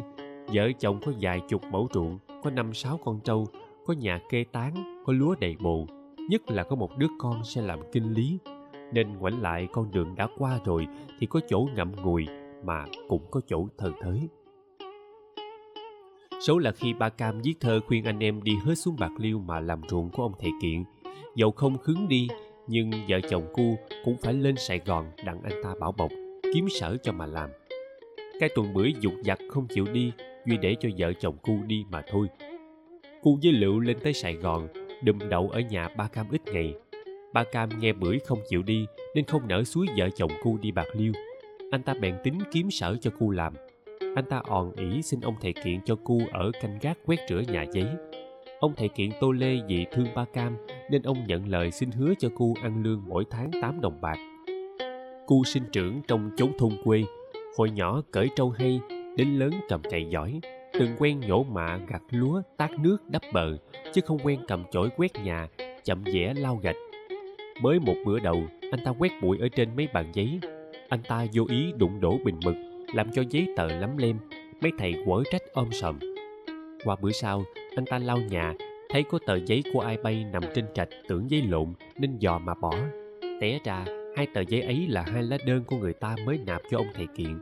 [0.53, 3.47] Vợ chồng có vài chục mẫu ruộng, có năm sáu con trâu,
[3.85, 5.87] có nhà kê tán, có lúa đầy bồ.
[6.29, 8.37] Nhất là có một đứa con sẽ làm kinh lý,
[8.93, 10.87] nên ngoảnh lại con đường đã qua rồi
[11.19, 12.25] thì có chỗ ngậm ngùi
[12.63, 14.19] mà cũng có chỗ thờ thới.
[16.39, 19.39] Số là khi ba cam viết thơ khuyên anh em đi hết xuống bạc liêu
[19.39, 20.83] mà làm ruộng của ông thầy kiện.
[21.35, 22.27] Dẫu không khứng đi,
[22.67, 26.11] nhưng vợ chồng cu cũng phải lên sài gòn đặng anh ta bảo bọc,
[26.53, 27.49] kiếm sở cho mà làm.
[28.39, 30.11] Cái tuần bưởi dục dặt không chịu đi,
[30.45, 32.27] duy để cho vợ chồng cu đi mà thôi.
[33.21, 34.67] Cu với lựu lên tới sài gòn,
[35.03, 36.73] đùm đậu ở nhà ba cam ít ngày
[37.37, 40.71] ba cam nghe bưởi không chịu đi nên không nỡ suối vợ chồng cu đi
[40.71, 41.13] bạc liêu.
[41.71, 43.53] Anh ta bèn tính kiếm sở cho cu làm.
[44.15, 47.41] Anh ta òn ỉ xin ông thầy kiện cho cu ở canh gác quét rửa
[47.47, 47.85] nhà giấy.
[48.59, 50.57] Ông thầy kiện tô lê vì thương ba cam
[50.91, 54.17] nên ông nhận lời xin hứa cho cu ăn lương mỗi tháng 8 đồng bạc.
[55.27, 57.03] Cu sinh trưởng trong chốn thôn quê,
[57.57, 58.79] hồi nhỏ cởi trâu hay,
[59.17, 60.39] đến lớn cầm cày giỏi,
[60.73, 63.57] từng quen nhổ mạ, gặt lúa, tát nước, đắp bờ,
[63.93, 65.47] chứ không quen cầm chổi quét nhà,
[65.83, 66.75] chậm vẽ lau gạch
[67.61, 70.39] mới một bữa đầu, anh ta quét bụi ở trên mấy bàn giấy.
[70.89, 72.55] Anh ta vô ý đụng đổ bình mực,
[72.93, 74.17] làm cho giấy tờ lắm lem,
[74.61, 75.99] mấy thầy quở trách ôm sòm.
[76.83, 77.43] Qua bữa sau,
[77.75, 78.53] anh ta lau nhà,
[78.89, 82.39] thấy có tờ giấy của ai bay nằm trên trạch tưởng giấy lộn, nên dò
[82.39, 82.73] mà bỏ.
[83.41, 86.61] Té ra, hai tờ giấy ấy là hai lá đơn của người ta mới nạp
[86.69, 87.39] cho ông thầy kiện.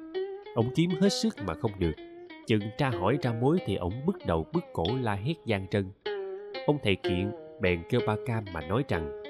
[0.56, 1.94] Ông kiếm hết sức mà không được.
[2.48, 5.92] Chừng tra hỏi ra mối thì ổng bứt đầu bứt cổ la hét gian trân.
[6.66, 9.25] Ông thầy kiện bèn kêu ba cam mà nói rằng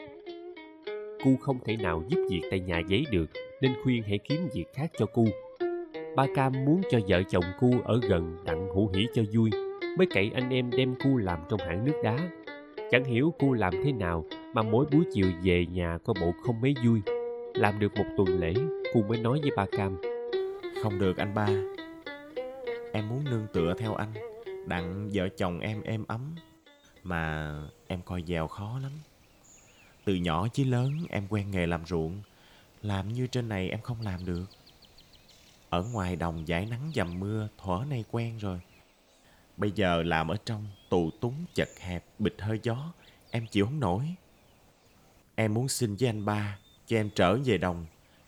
[1.26, 3.26] cu không thể nào giúp việc tại nhà giấy được,
[3.62, 5.26] nên khuyên hãy kiếm việc khác cho cu.
[6.16, 9.50] Ba cam muốn cho vợ chồng cu ở gần đặng hữu hỉ cho vui,
[9.98, 12.18] mới cậy anh em đem cu làm trong hãng nước đá.
[12.92, 16.62] Chẳng hiểu cu làm thế nào mà mỗi buổi chiều về nhà coi bộ không
[16.62, 17.02] mấy vui.
[17.54, 18.54] Làm được một tuần lễ,
[18.94, 19.98] cu mới nói với ba cam.
[20.84, 21.48] Không được anh ba.
[22.94, 24.14] Em muốn nương tựa theo anh,
[24.68, 26.36] đặng vợ chồng em êm ấm,
[27.04, 27.54] mà
[27.88, 28.92] em coi giàu khó lắm
[30.06, 32.22] từ nhỏ chí lớn em quen nghề làm ruộng.
[32.82, 34.46] Làm như trên này em không làm được.
[35.70, 38.60] Ở ngoài đồng giải nắng dầm mưa thuở nay quen rồi.
[39.58, 42.94] Bây giờ làm ở trong tù túng chật hẹp bịch hơi gió
[43.32, 44.16] em chịu không nổi.
[45.36, 47.86] Em muốn xin với anh ba cho em trở về đồng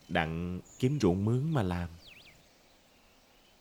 [0.07, 1.89] đặng kiếm ruộng mướn mà làm.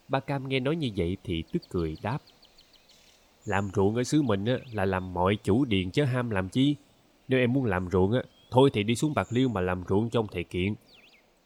[0.09, 2.19] Ba cam nghe nói như vậy thì tức cười đáp.
[3.45, 6.77] Làm ruộng ở xứ mình á, là làm mọi chủ điền chứ ham làm chi?
[7.29, 10.11] Nếu em muốn làm ruộng á, thôi thì đi xuống Bạc Liêu mà làm ruộng
[10.11, 10.75] trong thầy kiện.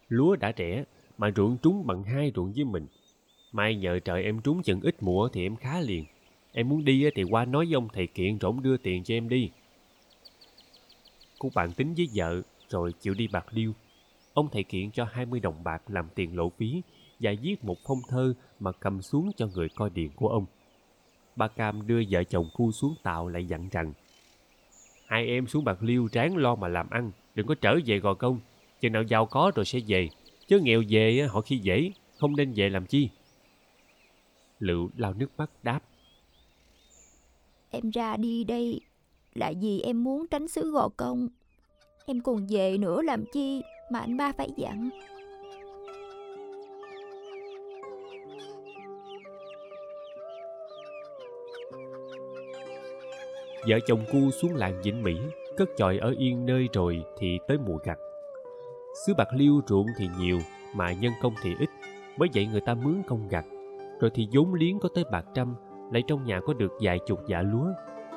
[0.08, 0.84] Lúa đã rẻ,
[1.18, 2.86] mà ruộng trúng bằng hai ruộng với mình.
[3.52, 6.04] Mai nhờ trời em trúng chừng ít mùa thì em khá liền.
[6.52, 9.04] Em muốn đi á thì qua nói với ông thầy kiện rồi ông đưa tiền
[9.04, 9.50] cho em đi.
[11.38, 13.72] Cô bạn tính với vợ rồi chịu đi Bạc Liêu.
[14.34, 16.82] ông thầy kiện cho 20 đồng bạc làm tiền lộ phí
[17.20, 20.46] và viết một phong thơ mà cầm xuống cho người coi điện của ông.
[21.36, 23.92] Ba Cam đưa vợ chồng cu xuống tàu lại dặn rằng
[25.10, 28.14] Hai em xuống Bạc Liêu ráng lo mà làm ăn, đừng có trở về Gò
[28.14, 28.40] Công.
[28.80, 30.08] Chừng nào giàu có rồi sẽ về,
[30.46, 33.08] chứ nghèo về họ khi dễ, không nên về làm chi.
[34.58, 35.80] Lựu lau nước mắt đáp.
[37.70, 38.80] Em ra đi đây
[39.34, 41.28] là vì em muốn tránh xứ Gò Công.
[42.06, 44.90] Em còn về nữa làm chi mà anh ba phải dặn.
[53.68, 55.20] Vợ chồng cu xuống làng Vĩnh Mỹ,
[55.56, 57.98] cất chòi ở yên nơi rồi thì tới mùa gặt.
[59.06, 60.38] Xứ Bạc Liêu ruộng thì nhiều
[60.74, 61.68] mà nhân công thì ít,
[62.18, 63.44] bởi vậy người ta mướn công gặt.
[64.00, 65.54] Rồi thì vốn liếng có tới bạc trăm,
[65.92, 67.66] lại trong nhà có được vài chục dạ lúa.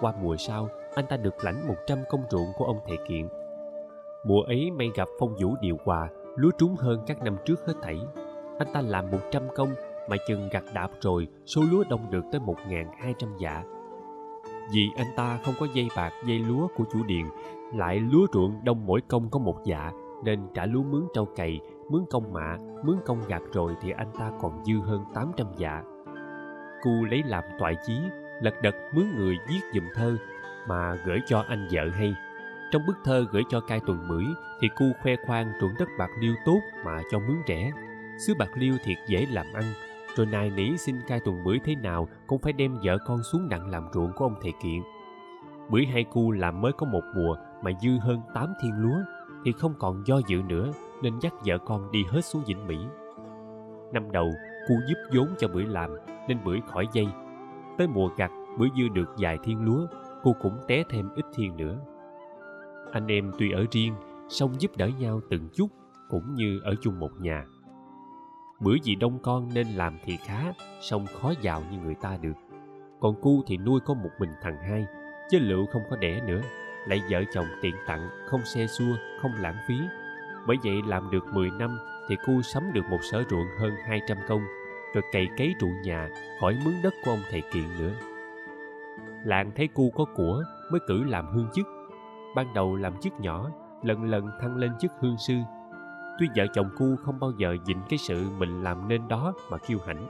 [0.02, 3.28] Qua mùa sau, anh ta được lãnh một trăm công ruộng của ông thầy kiện.
[4.26, 7.74] Mùa ấy may gặp phong vũ điều hòa, lúa trúng hơn các năm trước hết
[7.82, 8.00] thảy.
[8.60, 9.70] Anh ta làm một trăm công
[10.10, 12.58] mà chừng gặt đạp rồi, số lúa đông được tới một
[13.00, 13.64] hai trăm dạ
[14.72, 17.30] vì anh ta không có dây bạc dây lúa của chủ điện,
[17.74, 19.92] lại lúa ruộng đông mỗi công có một dạ
[20.24, 24.12] nên trả lúa mướn trâu cày mướn công mạ mướn công gặt rồi thì anh
[24.20, 25.84] ta còn dư hơn 800 dạ.
[26.84, 27.94] Cu lấy làm toại chí
[28.42, 30.18] lật đật mướn người viết dùm thơ
[30.68, 32.16] mà gửi cho anh vợ hay.
[32.72, 34.26] Trong bức thơ gửi cho cai tuần bưởi
[34.62, 37.72] thì cu khoe khoang ruộng đất bạc liêu tốt mà cho mướn rẻ.
[38.28, 39.64] Xứ bạc liêu thiệt dễ làm ăn
[40.16, 43.50] rồi nài nỉ xin cai tuần bưởi thế nào cũng phải đem vợ con xuống
[43.50, 44.82] đặng làm ruộng của ông thầy kiện.
[45.70, 49.00] Bưởi hai cu làm mới có một mùa mà dư hơn tám thiên lúa,
[49.46, 50.72] thì không còn do dự nữa
[51.02, 52.78] nên dắt vợ con đi hết xuống vĩnh mỹ.
[53.94, 54.30] Năm đầu,
[54.68, 55.92] cu giúp vốn cho bưởi làm
[56.28, 57.08] nên bưởi khỏi dây.
[57.78, 59.88] Tới mùa gặt, bưởi dư được vài thiên lúa
[60.24, 61.78] cô cũng té thêm ít thiên nữa.
[62.92, 63.94] Anh em tuy ở riêng,
[64.30, 65.68] song giúp đỡ nhau từng chút
[66.10, 67.46] cũng như ở chung một nhà
[68.60, 72.34] bữa gì đông con nên làm thì khá, song khó giàu như người ta được.
[73.00, 74.86] Còn cu thì nuôi có một mình thằng hai,
[75.30, 76.42] chứ lựu không có đẻ nữa.
[76.88, 79.76] Lại vợ chồng tiện tặng, không xe xua, không lãng phí.
[80.48, 81.78] Bởi vậy làm được 10 năm
[82.10, 84.42] thì cu sắm được một sở ruộng hơn 200 công,
[84.94, 87.94] rồi cày cấy trụ nhà, khỏi mướn đất của ông thầy kiện nữa.
[89.24, 91.68] Làng thấy cu có của, mới cử làm hương chức.
[92.36, 93.50] Ban đầu làm chức nhỏ,
[93.84, 95.34] lần lần thăng lên chức hương sư
[96.20, 99.58] tuy vợ chồng cu không bao giờ dịnh cái sự mình làm nên đó mà
[99.58, 100.08] kiêu hãnh,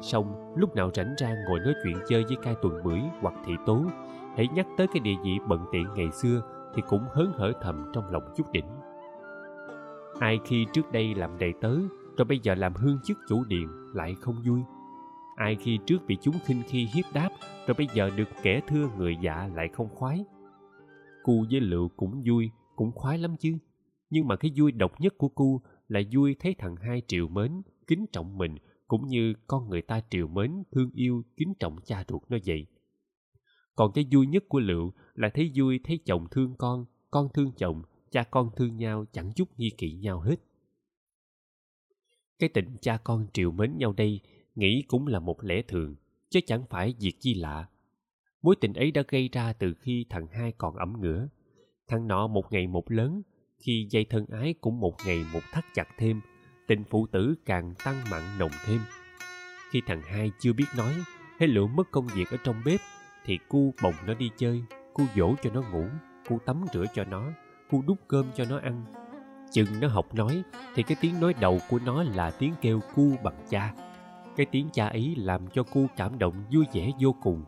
[0.00, 3.52] song lúc nào rảnh ra ngồi nói chuyện chơi với cai tuần bưởi hoặc thị
[3.66, 3.84] tố,
[4.36, 6.42] hãy nhắc tới cái địa vị bận tiện ngày xưa
[6.74, 8.68] thì cũng hớn hở thầm trong lòng chút đỉnh.
[10.18, 11.74] Ai khi trước đây làm đầy tớ,
[12.16, 14.60] rồi bây giờ làm hương chức chủ điện lại không vui.
[15.36, 17.28] Ai khi trước bị chúng khinh khi hiếp đáp,
[17.66, 20.24] rồi bây giờ được kẻ thưa người dạ lại không khoái.
[21.22, 23.58] Cu với lựu cũng vui, cũng khoái lắm chứ
[24.12, 27.62] nhưng mà cái vui độc nhất của cu là vui thấy thằng hai triệu mến,
[27.86, 28.56] kính trọng mình,
[28.88, 32.66] cũng như con người ta triệu mến, thương yêu, kính trọng cha ruột nó vậy.
[33.74, 37.52] Còn cái vui nhất của lựu là thấy vui thấy chồng thương con con thương
[37.56, 40.36] chồng, cha con thương nhau, chẳng chút nghi kỵ nhau hết.
[42.38, 44.20] Cái tình cha con triệu mến nhau đây
[44.54, 45.96] nghĩ cũng là một lẽ thường,
[46.30, 47.68] chứ chẳng phải việc chi lạ.
[48.42, 51.28] Mối tình ấy đã gây ra từ khi thằng hai còn ẩm ngửa.
[51.88, 53.22] Thằng nọ một ngày một lớn
[53.62, 56.20] khi dây thân ái cũng một ngày một thắt chặt thêm,
[56.66, 58.80] tình phụ tử càng tăng mặn nồng thêm.
[59.70, 60.94] Khi thằng hai chưa biết nói
[61.38, 62.80] hay lựa mất công việc ở trong bếp,
[63.24, 64.62] thì cu bồng nó đi chơi,
[64.94, 65.86] cu dỗ cho nó ngủ,
[66.28, 67.32] cu tắm rửa cho nó,
[67.70, 68.84] cu đút cơm cho nó ăn.
[69.50, 70.42] Chừng nó học nói,
[70.74, 73.74] thì cái tiếng nói đầu của nó là tiếng kêu cu bằng cha.
[74.36, 77.44] Cái tiếng cha ấy làm cho cu cảm động vui vẻ vô cùng.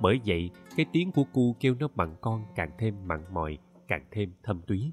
[0.00, 4.04] Bởi vậy, cái tiếng của cu kêu nó bằng con càng thêm mặn mòi, càng
[4.10, 4.92] thêm thâm túy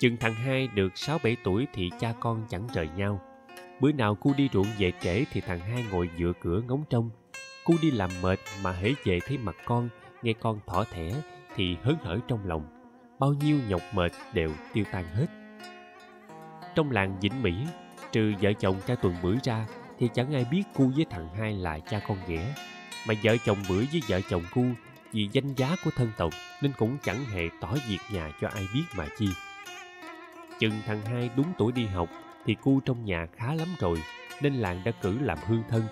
[0.00, 3.20] chừng thằng hai được sáu bảy tuổi thì cha con chẳng rời nhau.
[3.80, 7.10] Bữa nào cu đi ruộng về trễ thì thằng hai ngồi dựa cửa ngóng trông.
[7.64, 9.88] Cu đi làm mệt mà hễ về thấy mặt con,
[10.22, 11.12] nghe con thỏ thẻ
[11.56, 12.64] thì hớn hở trong lòng.
[13.18, 15.26] Bao nhiêu nhọc mệt đều tiêu tan hết.
[16.74, 17.54] Trong làng vĩnh mỹ,
[18.12, 19.66] trừ vợ chồng cha tuần bưởi ra
[19.98, 22.54] thì chẳng ai biết cu với thằng hai là cha con ghẻ.
[23.08, 24.64] Mà vợ chồng bưởi với vợ chồng cu
[25.12, 26.32] vì danh giá của thân tộc
[26.62, 29.28] nên cũng chẳng hề tỏ việc nhà cho ai biết mà chi
[30.60, 32.08] chừng thằng hai đúng tuổi đi học
[32.46, 34.02] thì cu trong nhà khá lắm rồi,
[34.42, 35.82] nên làng đã cử làm hương thân.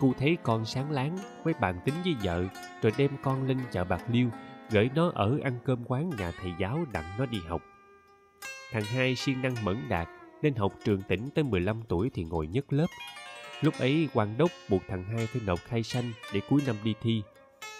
[0.00, 2.44] Cu thấy con sáng láng mới bàn tính với vợ,
[2.82, 4.28] rồi đem con lên chợ bạc liêu,
[4.70, 7.62] gửi nó ở ăn cơm quán nhà thầy giáo đặng nó đi học.
[8.72, 10.08] Thằng hai siêng năng mẫn đạt,
[10.42, 12.86] nên học trường tỉnh tới 15 tuổi thì ngồi nhất lớp.
[13.60, 16.94] Lúc ấy quan đốc buộc thằng hai phải nộp khai sanh để cuối năm đi
[17.02, 17.22] thi.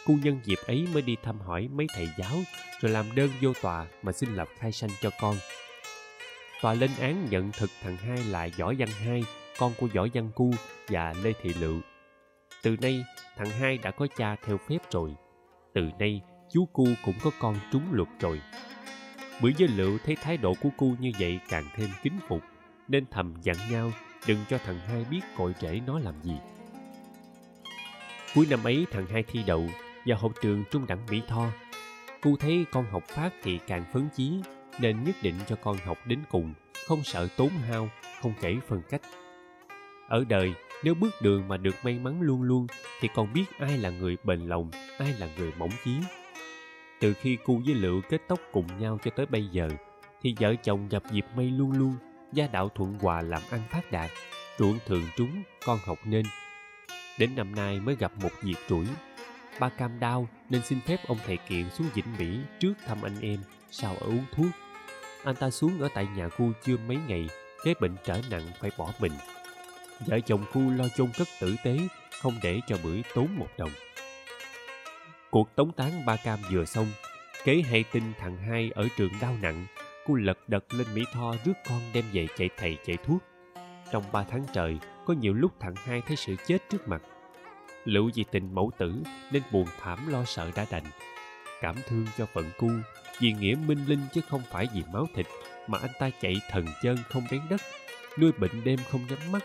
[0.06, 2.36] Cu nhân dịp ấy mới đi thăm hỏi mấy thầy giáo,
[2.80, 5.36] rồi làm đơn vô tòa mà xin lập khai sanh cho con.
[6.62, 9.24] Tòa lên án nhận thực thằng hai là Võ Văn Hai,
[9.58, 10.50] con của Võ Văn Cu
[10.88, 11.80] và Lê Thị Lựu.
[12.62, 13.04] Từ nay,
[13.36, 15.14] thằng hai đã có cha theo phép rồi.
[15.74, 16.20] Từ nay,
[16.50, 18.40] chú Cu cũng có con trúng luật rồi.
[19.42, 22.40] Bữa với Lựu thấy thái độ của Cu như vậy càng thêm kính phục,
[22.88, 23.92] nên thầm dặn nhau
[24.26, 26.36] đừng cho thằng hai biết cội rễ nó làm gì.
[28.34, 29.66] Cuối năm ấy thằng hai thi đậu
[30.06, 31.46] vào học trường trung đẳng Mỹ Tho.
[32.22, 34.32] Cu thấy con học phát thì càng phấn chí,
[34.78, 36.54] nên nhất định cho con học đến cùng,
[36.86, 37.88] không sợ tốn hao,
[38.22, 39.00] không kể phân cách.
[40.08, 40.54] Ở đời,
[40.84, 42.66] nếu bước đường mà được may mắn luôn luôn,
[43.00, 45.96] thì còn biết ai là người bền lòng, ai là người mỏng chí.
[47.00, 49.68] Từ khi cu với Lựu kết tóc cùng nhau cho tới bây giờ,
[50.22, 51.96] thì vợ chồng gặp dịp may luôn luôn,
[52.32, 54.10] gia đạo thuận hòa làm ăn phát đạt,
[54.58, 56.26] ruộng thường trúng, con học nên.
[57.18, 58.86] Đến năm nay mới gặp một việc rủi,
[59.60, 63.20] ba cam đau nên xin phép ông thầy kiện xuống vĩnh mỹ trước thăm anh
[63.20, 64.46] em sau ở uống thuốc
[65.24, 67.28] anh ta xuống ở tại nhà khu chưa mấy ngày,
[67.64, 69.12] cái bệnh trở nặng phải bỏ mình.
[70.06, 71.78] Vợ chồng khu lo chôn cất tử tế,
[72.22, 73.70] không để cho bưởi tốn một đồng.
[75.30, 76.86] Cuộc tống tán ba cam vừa xong,
[77.44, 79.66] kế hay tin thằng hai ở trường đau nặng,
[80.06, 83.22] cô lật đật lên mỹ tho rước con đem về chạy thầy chạy thuốc.
[83.92, 87.02] Trong ba tháng trời, có nhiều lúc thằng hai thấy sự chết trước mặt.
[87.84, 88.94] Lựu vì tình mẫu tử
[89.32, 90.84] nên buồn thảm lo sợ đã đành
[91.62, 92.70] cảm thương cho phận cu.
[93.20, 95.26] Vì nghĩa minh linh chứ không phải vì máu thịt
[95.66, 97.60] mà anh ta chạy thần chân không đến đất
[98.18, 99.42] nuôi bệnh đêm không nhắm mắt.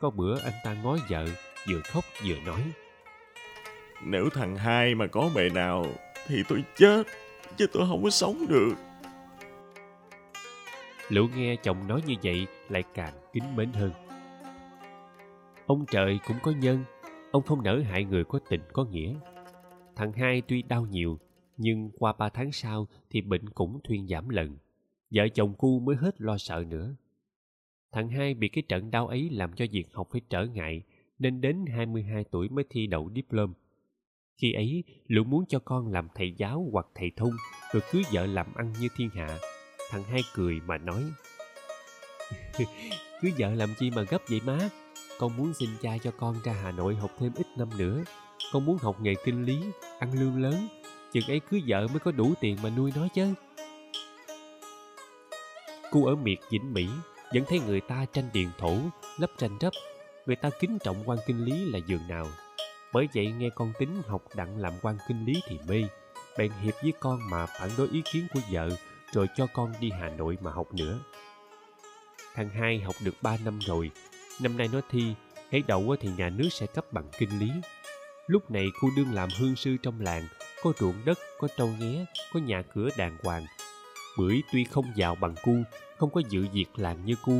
[0.00, 1.26] Có bữa anh ta ngó vợ
[1.68, 2.62] vừa khóc vừa nói.
[4.04, 5.86] Nếu thằng hai mà có bề nào
[6.26, 7.06] thì tôi chết
[7.56, 8.74] chứ tôi không có sống được.
[11.08, 13.92] Lũ nghe chồng nói như vậy lại càng kính mến hơn.
[15.66, 16.84] Ông trời cũng có nhân
[17.30, 19.14] ông không nỡ hại người có tình có nghĩa.
[19.96, 21.18] Thằng hai tuy đau nhiều
[21.60, 24.56] nhưng qua ba tháng sau thì bệnh cũng thuyên giảm lần
[25.10, 26.96] vợ chồng cu mới hết lo sợ nữa
[27.92, 30.82] thằng hai bị cái trận đau ấy làm cho việc học phải trở ngại
[31.18, 33.52] nên đến 22 tuổi mới thi đậu diplom
[34.36, 37.32] khi ấy lũ muốn cho con làm thầy giáo hoặc thầy thông
[37.72, 39.38] rồi cưới vợ làm ăn như thiên hạ
[39.90, 41.02] thằng hai cười mà nói
[43.22, 44.68] cưới vợ làm chi mà gấp vậy má
[45.20, 48.04] con muốn xin cha cho con ra Hà Nội học thêm ít năm nữa.
[48.52, 49.58] Con muốn học nghề kinh lý,
[49.98, 50.68] ăn lương lớn.
[51.12, 53.34] Chừng ấy cưới vợ mới có đủ tiền mà nuôi nó chứ.
[55.90, 56.88] Cô ở miệt Vĩnh Mỹ
[57.34, 58.76] vẫn thấy người ta tranh điền thổ,
[59.18, 59.72] lấp tranh rấp.
[60.26, 62.26] Người ta kính trọng quan kinh lý là giường nào.
[62.92, 65.84] Bởi vậy nghe con tính học đặng làm quan kinh lý thì mê.
[66.38, 68.70] Bèn hiệp với con mà phản đối ý kiến của vợ
[69.12, 70.98] rồi cho con đi Hà Nội mà học nữa.
[72.34, 73.90] Thằng hai học được 3 năm rồi
[74.40, 75.14] Năm nay nó thi,
[75.52, 77.50] hãy đậu thì nhà nước sẽ cấp bằng kinh lý.
[78.26, 80.22] Lúc này cô đương làm hương sư trong làng,
[80.62, 83.46] có ruộng đất, có trâu nghé, có nhà cửa đàng hoàng.
[84.18, 85.56] Bưởi tuy không giàu bằng cu,
[85.96, 87.32] không có dự việc làng như cu,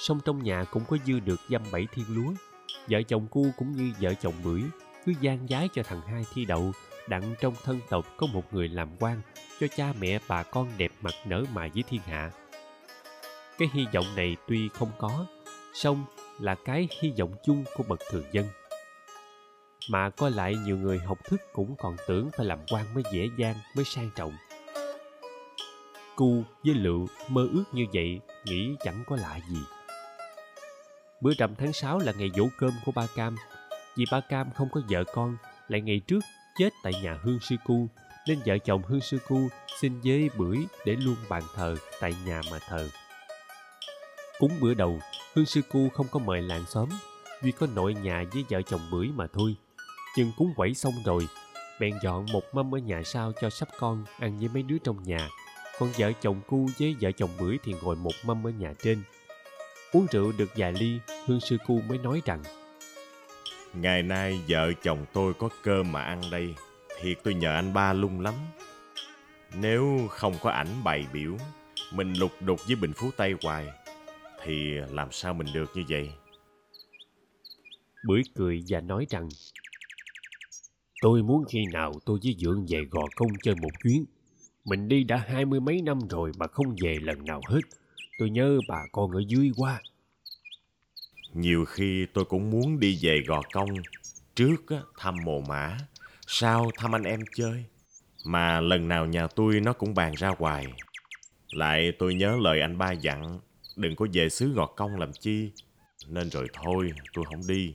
[0.00, 2.32] song trong nhà cũng có dư được dăm bảy thiên lúa.
[2.88, 4.62] Vợ chồng cu cũng như vợ chồng bưởi,
[5.06, 6.72] cứ gian giái cho thằng hai thi đậu,
[7.08, 9.20] đặng trong thân tộc có một người làm quan,
[9.60, 12.30] cho cha mẹ bà con đẹp mặt nở mày với thiên hạ.
[13.58, 15.26] Cái hy vọng này tuy không có,
[15.74, 16.04] song
[16.40, 18.46] là cái hy vọng chung của bậc thường dân
[19.90, 23.28] mà coi lại nhiều người học thức cũng còn tưởng phải làm quan mới dễ
[23.38, 24.32] dàng, mới sang trọng.
[26.16, 29.60] Cu với lựu mơ ước như vậy, nghĩ chẳng có lạ gì.
[31.20, 33.36] Bữa rằm tháng 6 là ngày dỗ cơm của ba cam.
[33.96, 35.36] Vì ba cam không có vợ con,
[35.68, 36.20] lại ngày trước
[36.58, 37.86] chết tại nhà hương sư cu,
[38.28, 39.48] nên vợ chồng hương sư cu
[39.80, 42.88] xin với bưởi để luôn bàn thờ tại nhà mà thờ.
[44.38, 45.00] Cúng bữa đầu,
[45.34, 46.88] hương sư cu không có mời làng xóm
[47.42, 49.56] duy có nội nhà với vợ chồng bưởi mà thôi
[50.16, 51.28] chừng cúng quẩy xong rồi
[51.80, 55.02] bèn dọn một mâm ở nhà sau cho sắp con ăn với mấy đứa trong
[55.02, 55.28] nhà.
[55.78, 59.02] Còn vợ chồng cu với vợ chồng bưởi thì ngồi một mâm ở nhà trên.
[59.92, 62.42] Uống rượu được vài ly hương sư cu mới nói rằng
[63.74, 66.54] ngày nay vợ chồng tôi có cơm mà ăn đây
[67.00, 68.34] thiệt tôi nhờ anh ba lung lắm.
[69.54, 71.36] Nếu không có ảnh bày biểu
[71.92, 73.66] mình lục đục với bình phú tây hoài
[74.42, 76.12] thì làm sao mình được như vậy?
[78.04, 79.28] Bưởi cười và nói rằng
[81.00, 84.04] tôi muốn khi nào tôi với dượng về gò công chơi một chuyến.
[84.64, 87.60] Mình đi đã hai mươi mấy năm rồi mà không về lần nào hết.
[88.18, 89.82] Tôi nhớ bà con ở dưới quá.
[91.34, 93.68] Nhiều khi tôi cũng muốn đi về gò công
[94.34, 94.64] trước
[94.98, 95.78] thăm mồ mã
[96.26, 97.64] sau thăm anh em chơi.
[98.24, 100.66] Mà lần nào nhà tôi nó cũng bàn ra hoài.
[101.52, 103.40] Lại tôi nhớ lời anh ba dặn
[103.76, 105.50] đừng có về xứ gọt công làm chi
[106.08, 107.74] nên rồi thôi tôi không đi.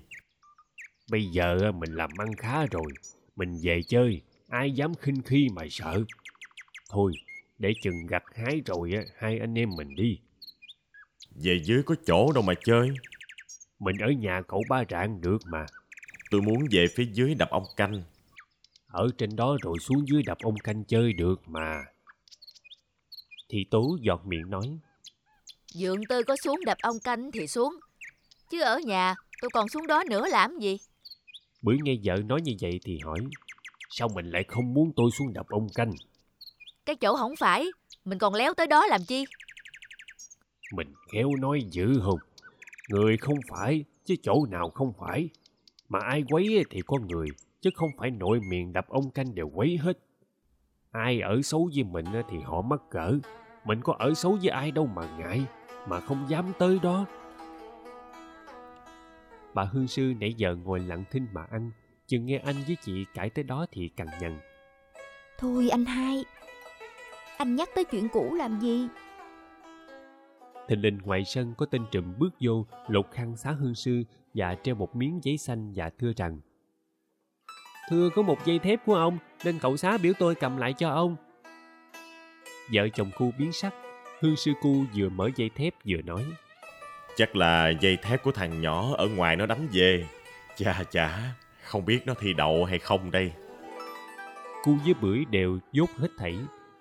[1.12, 2.86] Bây giờ mình làm ăn khá rồi
[3.36, 6.04] Mình về chơi, ai dám khinh khi mà sợ.
[6.90, 7.14] Thôi,
[7.58, 10.20] để chừng gặt hái rồi á, hai anh em mình đi.
[11.36, 12.90] Về dưới có chỗ đâu mà chơi.
[13.80, 15.66] Mình ở nhà cậu ba rạng được mà.
[16.32, 18.04] Tôi muốn về phía dưới đập ông canh.
[18.88, 21.86] Ở trên đó rồi xuống dưới đập ông canh chơi được mà.
[23.50, 24.80] Thì Tú giọt miệng nói.
[25.74, 27.76] Dượng tư có xuống đập ông canh thì xuống.
[28.50, 30.78] Chứ ở nhà tôi còn xuống đó nữa làm gì?
[31.64, 33.20] Bữa nghe vợ nói như vậy thì hỏi.
[33.90, 35.92] Sao mình lại không muốn tôi xuống đập ông canh?
[36.86, 37.66] Cái chỗ không phải,
[38.06, 39.26] mình còn léo tới đó làm chi?
[40.74, 42.20] Mình khéo nói dữ không?
[42.90, 45.30] Người không phải, chứ chỗ nào không phải.
[45.90, 47.28] Mà ai quấy thì có người,
[47.62, 50.00] chứ không phải nội miệng đập ông canh đều quấy hết.
[50.92, 53.20] Ai ở xấu với mình thì họ mắc cỡ.
[53.66, 55.42] Mình có ở xấu với ai đâu mà ngại,
[55.88, 57.06] mà không dám tới đó.
[59.54, 61.72] Bà Hương Sư nãy giờ ngồi lặng thinh mà ăn,
[62.08, 64.40] chừng nghe anh với chị cãi tới đó thì cằn nhằn.
[65.38, 66.26] Thôi anh hai,
[67.38, 68.88] anh nhắc tới chuyện cũ làm gì?
[70.68, 74.56] Thình lình ngoài sân có tên trùm bước vô, lột khăn xá hương sư và
[74.64, 76.40] treo một miếng giấy xanh và thưa rằng
[77.90, 80.90] Thưa có một dây thép của ông, nên cậu xá biểu tôi cầm lại cho
[80.90, 81.16] ông.
[82.74, 83.74] Vợ chồng cu biến sắc,
[84.20, 86.24] hương sư cu vừa mở dây thép vừa nói
[87.16, 90.06] Chắc là dây thép của thằng nhỏ ở ngoài nó đánh về.
[90.56, 91.20] Chà chà,
[91.64, 93.32] không biết nó thi đậu hay không đây.
[94.64, 96.38] Cu với bưởi đều dốt hết thảy.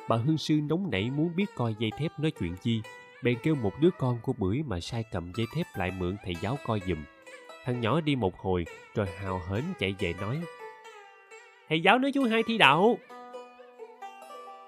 [0.09, 2.81] Bà hương sư nóng nảy muốn biết coi dây thép nói chuyện chi,
[3.23, 6.35] bèn kêu một đứa con của bưởi mà sai cầm dây thép lại mượn thầy
[6.41, 7.05] giáo coi giùm.
[7.65, 8.65] Thằng nhỏ đi một hồi
[8.95, 10.41] rồi hào hến chạy về nói
[11.69, 12.99] Thầy giáo nói chú hai thi đậu.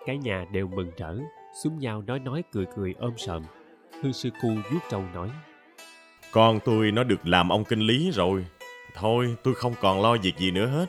[0.07, 1.19] Cả nhà đều mừng rỡ,
[1.63, 3.43] xúm nhau nói nói cười cười ôm sợm.
[4.03, 5.31] Hương sư cu vuốt trâu nói
[6.35, 8.47] con tôi nó được làm ông kinh lý rồi.
[8.95, 10.87] Thôi tôi không còn lo việc gì nữa hết.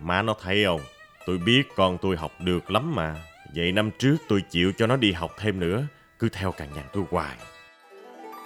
[0.00, 0.80] Má nó thấy không?
[1.26, 3.16] Tôi biết con tôi học được lắm mà.
[3.54, 5.86] Vậy năm trước tôi chịu cho nó đi học thêm nữa.
[6.18, 7.36] Cứ theo càng nhằn tôi hoài.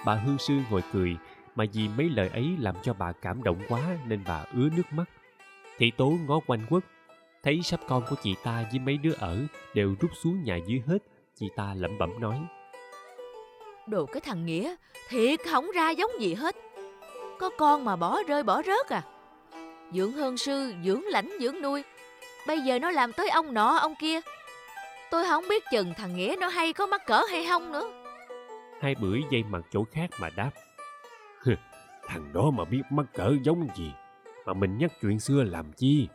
[0.05, 1.17] Bà Hương Sư ngồi cười,
[1.55, 4.93] mà vì mấy lời ấy làm cho bà cảm động quá nên bà ứa nước
[4.93, 5.05] mắt.
[5.77, 6.83] Thị tố ngó quanh quất,
[7.43, 9.41] thấy sắp con của chị ta với mấy đứa ở
[9.73, 10.97] đều rút xuống nhà dưới hết,
[11.35, 12.39] chị ta lẩm bẩm nói.
[13.87, 14.75] Đồ cái thằng Nghĩa,
[15.09, 16.55] thiệt không ra giống gì hết.
[17.39, 19.03] Có con mà bỏ rơi bỏ rớt à.
[19.93, 21.83] Dưỡng hơn sư, dưỡng lãnh, dưỡng nuôi.
[22.47, 24.19] Bây giờ nó làm tới ông nọ, ông kia.
[25.11, 27.91] Tôi không biết chừng thằng Nghĩa nó hay có mắc cỡ hay không nữa.
[28.81, 30.51] Hai bưởi dây mặt chỗ khác mà đáp.
[32.07, 33.91] thằng đó mà biết mắc cỡ giống gì,
[34.45, 36.07] mà mình nhắc chuyện xưa làm chi.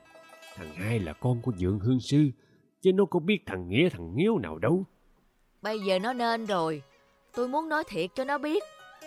[0.57, 2.31] Thằng hai là con của dượng hương sư,
[2.83, 4.85] chứ nó có biết thằng Nghĩa thằng Nghiếu nào đâu.
[5.63, 6.83] Bây giờ nó nên rồi.
[7.35, 8.63] Tôi muốn nói thiệt cho nó biết.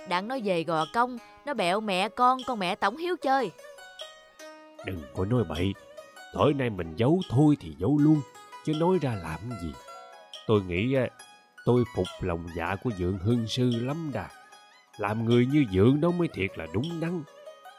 [0.09, 3.51] Đặng nó về gò công, nó bẹo mẹ con, con mẹ tổng hiếu chơi.
[4.86, 5.73] Đừng có nói bậy,
[6.34, 8.21] tối nay mình giấu thôi thì giấu luôn,
[8.65, 9.73] chứ nói ra làm gì.
[10.47, 10.95] Tôi nghĩ
[11.65, 14.30] tôi phục lòng dạ của dượng hương sư lắm đà.
[14.97, 17.23] Làm người như dượng đó mới thiệt là đúng đắn.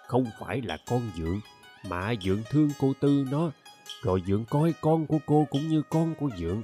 [0.07, 1.40] Không phải là con dượng,
[1.88, 3.51] mà dượng thương cô Tư nó,
[4.03, 6.62] rồi dượng coi con của cô cũng như con của dượng.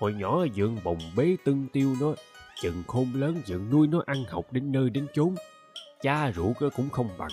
[0.00, 2.14] Hồi nhỏ dượng bồng bế tưng tiêu nó,
[2.60, 5.34] chừng khôn lớn dựng nuôi nó ăn học đến nơi đến chốn.
[6.02, 7.30] Cha ruột cũng không bằng.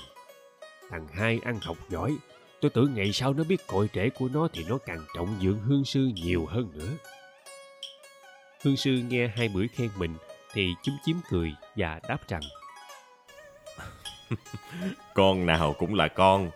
[0.89, 2.17] Thằng hai ăn học giỏi,
[2.61, 5.59] tôi tưởng ngày sau nó biết cội rễ của nó thì nó càng trọng dưỡng
[5.59, 6.89] hương sư nhiều hơn nữa.
[8.63, 10.15] Hương sư nghe hai bưởi khen mình
[10.53, 12.41] thì chúm chím cười và đáp rằng
[15.13, 16.49] Con nào cũng là con.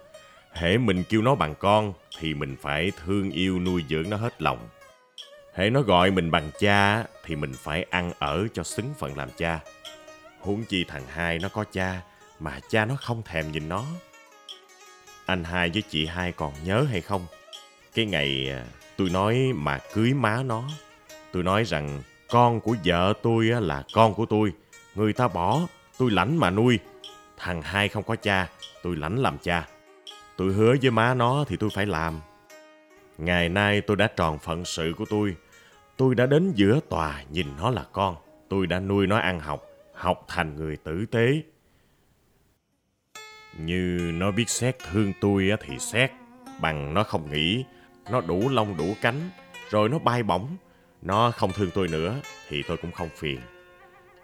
[0.51, 4.41] Hễ mình kêu nó bằng con thì mình phải thương yêu nuôi dưỡng nó hết
[4.41, 4.59] lòng.
[5.53, 9.29] Hễ nó gọi mình bằng cha thì mình phải ăn ở cho xứng phận làm
[9.37, 9.59] cha.
[10.39, 12.01] Huống chi thằng hai nó có cha
[12.39, 13.85] mà cha nó không thèm nhìn nó.
[15.25, 17.25] Anh hai với chị hai còn nhớ hay không?
[17.93, 18.65] Cái ngày à,
[18.97, 20.63] tôi nói mà cưới má nó
[21.31, 24.53] Tôi nói rằng con của vợ tôi là con của tôi.
[24.95, 25.59] Người ta bỏ,
[25.97, 26.79] tôi lãnh mà nuôi.
[27.37, 28.49] Thằng hai không có cha,
[28.83, 29.67] tôi lãnh làm cha.
[30.37, 32.19] Tôi hứa với má nó thì tôi phải làm.
[33.19, 35.35] Ngày nay tôi đã tròn phận sự của tôi.
[35.97, 38.15] Tôi đã đến giữa tòa nhìn nó là con.
[38.49, 39.61] Tôi đã nuôi nó ăn học,
[39.93, 41.41] học thành người tử tế.
[43.57, 46.11] Như nó biết xét thương tôi thì xét,
[46.61, 47.65] bằng nó không nghĩ,
[48.11, 49.29] nó đủ lông đủ cánh,
[49.69, 50.47] rồi nó bay bổng,
[51.01, 52.15] nó không thương tôi nữa
[52.47, 53.39] thì tôi cũng không phiền.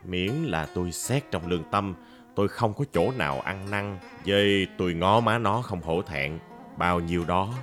[0.03, 1.95] Miễn là tôi xét trong lương tâm,
[2.35, 6.39] tôi không có chỗ nào ăn năn, dây tôi ngó má nó không hổ thẹn,
[6.77, 7.53] bao nhiêu đó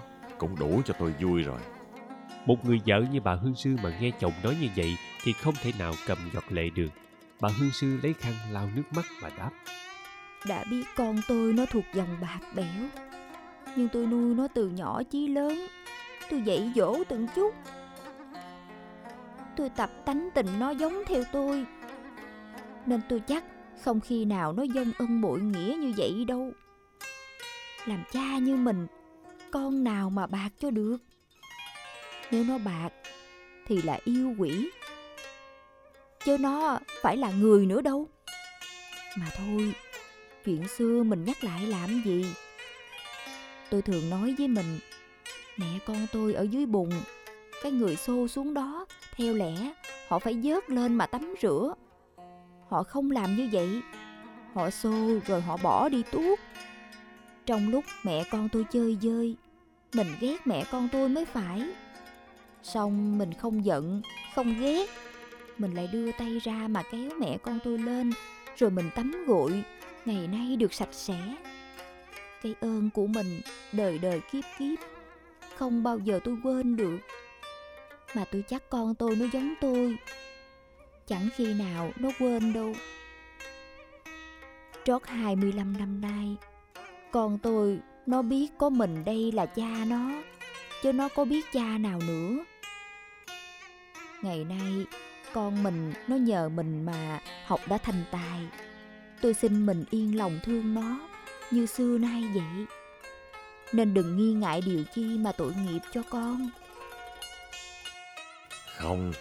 [0.42, 1.60] cũng đủ cho tôi vui rồi.
[2.46, 5.54] Một người vợ như bà Hương Sư mà nghe chồng nói như vậy thì không
[5.62, 6.88] thể nào cầm giọt lệ được.
[7.40, 9.50] Bà Hương Sư lấy khăn lau nước mắt và đáp.
[10.48, 12.88] Đã biết con tôi nó thuộc dòng bạc bẽo
[13.76, 15.66] Nhưng tôi nuôi nó từ nhỏ chí lớn
[16.30, 17.54] Tôi dạy dỗ từng chút
[19.56, 21.66] Tôi tập tánh tình nó giống theo tôi
[22.86, 23.44] Nên tôi chắc
[23.82, 26.50] không khi nào nó dông ân bội nghĩa như vậy đâu
[27.86, 28.86] Làm cha như mình
[29.52, 30.96] con nào mà bạc cho được?
[32.30, 32.88] Nếu nó bạc,
[33.66, 34.70] Thì là yêu quỷ.
[36.24, 38.08] Chứ nó phải là người nữa đâu.
[39.18, 39.72] Mà thôi,
[40.44, 42.26] Chuyện xưa mình nhắc lại làm gì?
[43.70, 44.78] Tôi thường nói với mình,
[45.56, 46.90] Mẹ con tôi ở dưới bùn,
[47.62, 48.86] Cái người xô xuống đó,
[49.16, 49.72] Theo lẽ
[50.08, 51.74] họ phải vớt lên mà tắm rửa.
[52.68, 53.80] Họ không làm như vậy.
[54.54, 56.38] Họ xô rồi họ bỏ đi tuốt.
[57.46, 59.36] Trong lúc mẹ con tôi chơi dơi
[59.94, 61.62] mình ghét mẹ con tôi mới phải.
[62.62, 64.02] Xong mình không giận,
[64.34, 64.90] Không ghét.
[65.58, 68.12] Mình lại đưa tay ra mà kéo mẹ con tôi lên,
[68.56, 69.62] Rồi mình tắm gội.
[70.04, 71.34] Ngày nay được sạch sẽ.
[72.42, 73.40] Cái ơn của mình
[73.72, 74.78] đời đời kiếp kiếp.
[75.56, 76.98] Không bao giờ tôi quên được.
[78.14, 79.96] Mà tôi chắc con tôi nó giống tôi.
[81.06, 82.72] Chẳng khi nào nó quên đâu.
[84.84, 86.36] Trót 25 năm nay,
[87.10, 90.10] Con tôi nó biết có mình đây là cha nó
[90.82, 92.44] Chứ nó có biết cha nào nữa
[94.22, 94.86] Ngày nay
[95.32, 98.40] con mình nó nhờ mình mà học đã thành tài
[99.20, 101.00] Tôi xin mình yên lòng thương nó
[101.50, 102.66] Như xưa nay vậy
[103.72, 106.50] Nên đừng nghi ngại điều chi mà tội nghiệp cho con
[108.78, 109.12] Không,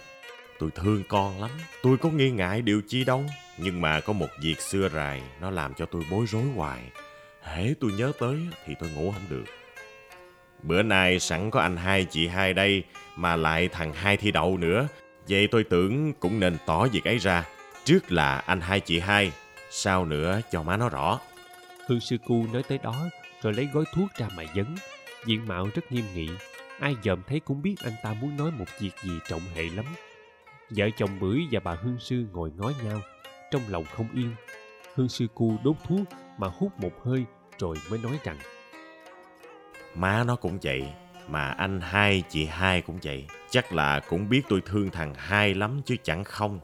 [0.58, 1.50] tôi thương con lắm.
[1.82, 3.24] Tôi có nghi ngại điều chi đâu.
[3.58, 6.90] Nhưng mà có một việc xưa rài, nó làm cho tôi bối rối hoài.
[7.42, 9.44] Hễ tôi nhớ tới thì tôi ngủ không được.
[10.62, 12.84] Bữa nay sẵn có anh hai chị hai đây
[13.16, 14.88] mà lại thằng hai thi đậu nữa.
[15.28, 17.44] Vậy tôi tưởng cũng nên tỏ việc ấy ra.
[17.84, 19.32] Trước là anh hai chị hai,
[19.70, 21.20] sau nữa cho má nó rõ.
[21.88, 22.94] Hương sư cu nói tới đó
[23.42, 24.74] rồi lấy gói thuốc ra mà dấn.
[25.26, 26.28] Diện mạo rất nghiêm nghị.
[26.80, 29.84] Ai dòm thấy cũng biết anh ta muốn nói một việc gì trọng hệ lắm.
[30.70, 33.00] Vợ chồng bưởi và bà Hương sư ngồi ngó nhau.
[33.50, 34.34] Trong lòng không yên.
[34.94, 37.24] Hương sư cu đốt thuốc mà hút một hơi
[37.58, 38.38] rồi mới nói rằng
[39.94, 40.92] Má nó cũng vậy,
[41.28, 43.26] mà anh hai chị hai cũng vậy.
[43.50, 46.60] Chắc là cũng biết tôi thương thằng hai lắm chứ chẳng không.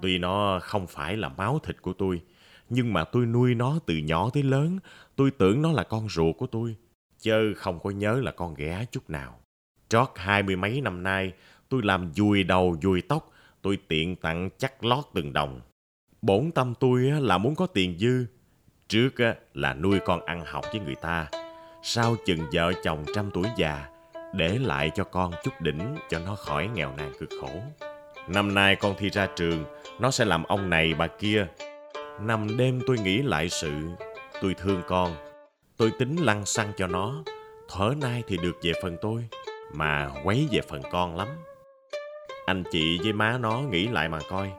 [0.00, 2.20] Tuy nó không phải là máu thịt của tôi,
[2.68, 4.78] nhưng mà tôi nuôi nó từ nhỏ tới lớn,
[5.16, 6.76] tôi tưởng nó là con ruột của tôi.
[7.20, 9.40] Chớ không có nhớ là con ghẻ chút nào.
[9.88, 11.32] Trót hai mươi mấy năm nay,
[11.68, 13.30] tôi làm dùi đầu dùi tóc,
[13.62, 15.60] tôi tiện tặng chắc lót từng đồng.
[16.22, 18.26] Bổn tâm tôi là muốn có tiền dư.
[18.88, 19.14] Trước
[19.54, 21.26] là nuôi con ăn học với người ta.
[21.82, 23.88] Sau chừng vợ chồng trăm tuổi già,
[24.34, 27.50] để lại cho con chút đỉnh cho nó khỏi nghèo nàn cực khổ.
[28.28, 29.64] Năm nay con thi ra trường,
[30.00, 31.46] nó sẽ làm ông này bà kia.
[32.20, 33.72] Nằm đêm tôi nghĩ lại sự,
[34.42, 35.14] tôi thương con.
[35.76, 37.22] Tôi tính lăn xăng cho nó,
[37.68, 39.28] thở nay thì được về phần tôi,
[39.72, 41.28] mà quấy về phần con lắm.
[42.46, 44.50] Anh chị với má nó nghĩ lại mà coi,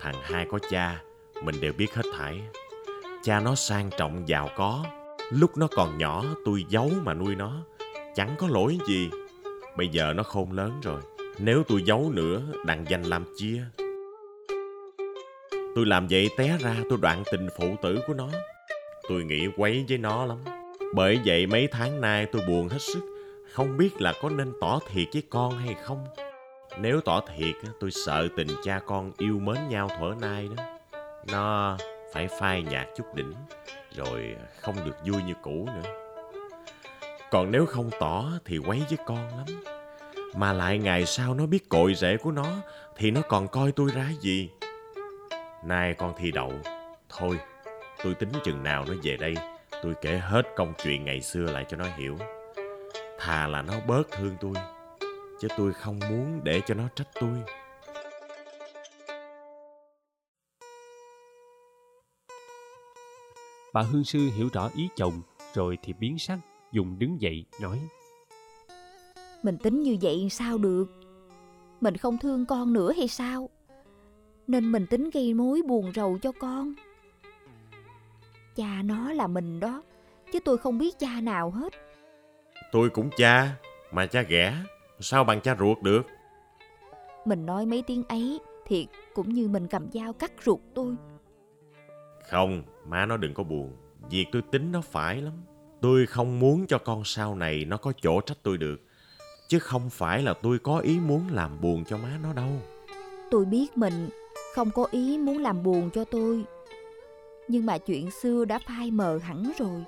[0.00, 1.02] thằng hai có cha,
[1.42, 2.40] mình đều biết hết thảy.
[3.22, 4.84] Cha nó sang trọng giàu có,
[5.30, 7.64] lúc nó còn nhỏ tôi giấu mà nuôi nó,
[8.14, 9.10] chẳng có lỗi gì.
[9.76, 11.00] Bây giờ nó khôn lớn rồi,
[11.38, 13.62] nếu tôi giấu nữa đặng danh làm chia.
[15.74, 18.28] Tôi làm vậy té ra tôi đoạn tình phụ tử của nó.
[19.08, 20.38] Tôi nghĩ quấy với nó lắm.
[20.94, 23.00] Bởi vậy mấy tháng nay tôi buồn hết sức,
[23.52, 26.06] không biết là có nên tỏ thiệt với con hay không.
[26.80, 30.64] Nếu tỏ thiệt, tôi sợ tình cha con yêu mến nhau thuở nay đó.
[31.32, 31.76] Nó
[32.12, 33.32] phải phai nhạt chút đỉnh,
[33.96, 35.90] rồi không được vui như cũ nữa.
[37.30, 39.62] Còn nếu không tỏ thì quấy với con lắm.
[40.34, 42.46] Mà lại ngày sau nó biết cội rễ của nó
[42.96, 44.50] thì nó còn coi tôi ra gì.
[45.64, 46.52] Nay con thi đậu,
[47.08, 47.38] thôi
[48.04, 49.34] tôi tính chừng nào nó về đây
[49.82, 52.18] tôi kể hết công chuyện ngày xưa lại cho nó hiểu.
[53.18, 54.52] Thà là nó bớt thương tôi,
[55.40, 57.42] chứ tôi không muốn để cho nó trách tôi.
[63.72, 65.22] bà Hương sư hiểu rõ ý chồng
[65.54, 66.38] rồi thì biến sắc
[66.72, 67.78] dùng đứng dậy nói.
[69.42, 70.86] Mình tính như vậy sao được?
[71.80, 73.48] Mình không thương con nữa hay sao?
[74.46, 76.74] Nên mình tính gây mối buồn rầu cho con.
[78.56, 79.82] Cha nó là mình đó
[80.32, 81.72] Chứ tôi không biết cha nào hết.
[82.72, 83.56] Tôi cũng cha,
[83.92, 84.54] mà cha ghẻ,
[85.00, 86.02] sao bằng cha ruột được?
[87.24, 90.94] Mình nói mấy tiếng ấy Thiệt cũng như mình cầm dao cắt ruột tôi
[92.30, 93.72] Không, má nó đừng có buồn.
[94.10, 95.32] Việc tôi tính nó phải lắm.
[95.80, 98.76] Tôi không muốn cho con sau này nó có chỗ trách tôi được.
[99.48, 102.50] Chứ không phải là tôi có ý muốn làm buồn cho má nó đâu.
[103.30, 104.08] Tôi biết mình
[104.54, 106.44] không có ý muốn làm buồn cho tôi
[107.48, 109.84] Nhưng mà chuyện xưa đã phai mờ hẳn rồi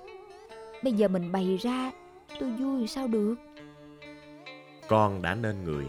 [0.82, 1.92] Bây giờ mình bày ra
[2.40, 3.34] Tôi vui sao được
[4.90, 5.86] Con đã nên người,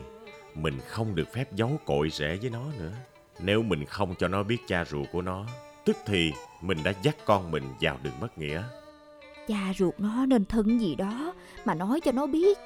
[0.56, 2.92] mình không được phép giấu cội rễ với nó nữa.
[3.40, 5.46] Nếu mình không cho nó biết cha ruột của nó,
[5.86, 6.32] tức thì
[6.62, 8.64] mình đã dắt con mình vào đường mất nghĩa.
[9.48, 11.34] Cha ruột nó nên thân gì đó
[11.66, 12.58] Mà nói cho nó biết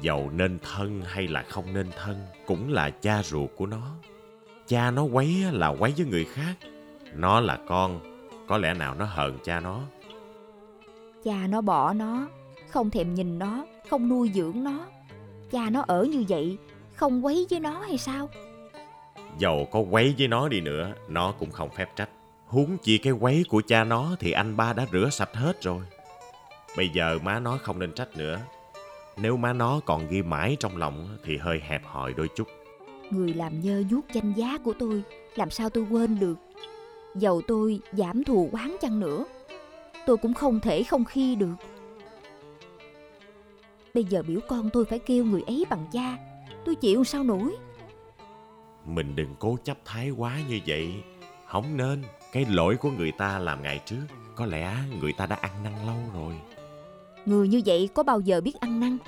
[0.00, 3.94] Dầu nên thân hay là không nên thân, cũng là cha ruột của nó.
[4.66, 6.54] Cha nó quấy là quấy với người khác.
[7.14, 8.00] Nó là con,
[8.48, 9.80] có lẽ nào nó hờn cha nó.
[11.24, 12.28] Cha nó bỏ nó
[12.68, 14.86] Không thèm nhìn nó Không nuôi dưỡng nó
[15.50, 16.58] Cha nó ở như vậy
[16.94, 18.28] Không quấy với nó hay sao
[19.38, 22.10] Dầu có quấy với nó đi nữa, nó cũng không phép trách.
[22.46, 25.82] Huống chi cái quấy của cha nó thì anh ba đã rửa sạch hết rồi.
[26.76, 28.40] Bây giờ má nó không nên trách nữa.
[29.16, 32.48] Nếu má nó còn ghi mãi trong lòng thì hơi hẹp hòi đôi chút.
[33.10, 35.02] Người làm nhơ vuốt danh giá của tôi
[35.36, 36.34] Làm sao tôi quên được
[37.14, 39.24] Dầu tôi giảm thù quán chăng nữa
[40.06, 41.54] Tôi cũng không thể không khi được
[43.98, 46.18] Bây giờ biểu con tôi phải kêu người ấy bằng cha
[46.64, 47.56] Tôi chịu sao nổi
[48.84, 51.02] Mình đừng cố chấp thái quá như vậy.
[51.46, 52.02] Không nên.
[52.32, 54.02] Cái lỗi của người ta làm ngày trước.
[54.34, 56.34] Có lẽ người ta đã ăn năn lâu rồi.
[57.26, 58.98] Người như vậy có bao giờ biết ăn năn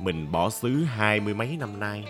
[0.00, 2.04] Mình bỏ xứ hai mươi mấy năm nay.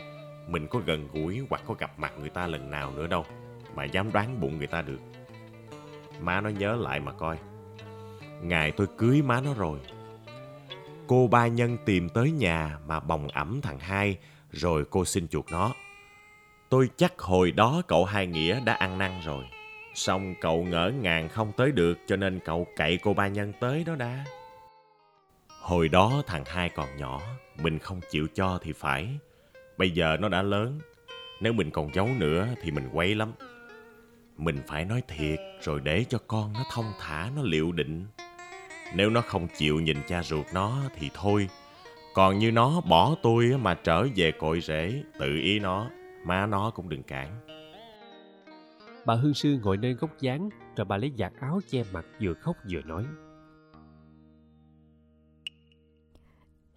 [0.49, 3.25] Mình có gần gũi hoặc có gặp mặt người ta lần nào nữa đâu.
[3.75, 5.01] Mà dám đoán bụng người ta được.
[6.21, 7.39] Má nó nhớ lại mà coi.
[8.43, 9.79] Ngày tôi cưới má nó rồi.
[11.11, 14.19] Cô ba nhân tìm tới nhà mà bồng ẩm thằng hai
[14.51, 15.73] rồi cô xin chuộc nó.
[16.69, 19.45] Tôi chắc hồi đó cậu hai nghĩa đã ăn năn rồi.
[19.95, 23.85] Xong cậu ngỡ ngàng không tới được cho nên cậu cậy cô ba nhân tới
[23.85, 24.25] đó đã.
[25.61, 27.21] Hồi đó thằng hai còn nhỏ,
[27.63, 29.09] mình không chịu cho thì phải.
[29.79, 30.81] Bây giờ nó đã lớn,
[31.41, 33.33] nếu mình còn giấu nữa thì mình quấy lắm.
[34.37, 38.07] Mình phải nói thiệt rồi để cho con nó thông thả, nó liệu định.
[38.95, 41.49] Nếu nó không chịu nhìn cha ruột nó thì thôi.
[42.15, 45.91] Còn như nó bỏ tôi mà trở về cội rễ, tự ý nó,
[46.25, 47.41] má nó cũng đừng cản.
[49.07, 52.35] Bà Hương Sư ngồi nơi góc dáng rồi bà lấy giặt áo che mặt vừa
[52.35, 53.05] khóc vừa nói.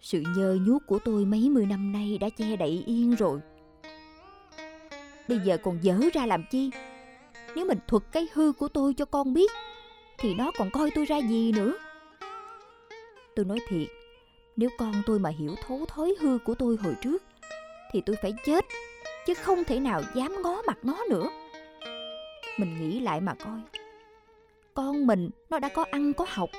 [0.04, 3.40] Sự nhơ nhuốc của tôi mấy mươi năm nay đã che đậy yên rồi
[5.28, 6.70] Bây giờ còn dở ra làm chi
[7.56, 9.50] Nếu mình thuật cái hư của tôi cho con biết
[10.18, 11.74] Thì nó còn coi tôi ra gì nữa
[13.36, 13.88] Tôi nói thiệt,
[14.56, 17.22] Nếu con tôi mà hiểu thấu thói hư của tôi hồi trước,
[17.92, 18.64] Thì tôi phải chết,
[19.26, 21.30] Chứ không thể nào dám ngó mặt nó nữa.
[22.58, 23.60] Mình nghĩ lại mà coi,
[24.74, 26.50] Con mình nó đã có ăn có học,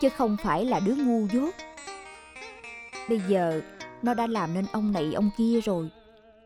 [0.00, 1.54] Chứ không phải là đứa ngu dốt.
[3.08, 3.60] Bây giờ
[4.02, 5.88] nó đã làm nên ông này ông kia rồi,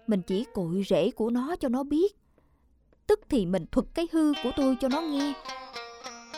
[0.06, 2.16] Mình chỉ cội rễ của nó cho nó biết,
[3.06, 5.32] Tức thì mình thuật cái hư của tôi cho nó nghe.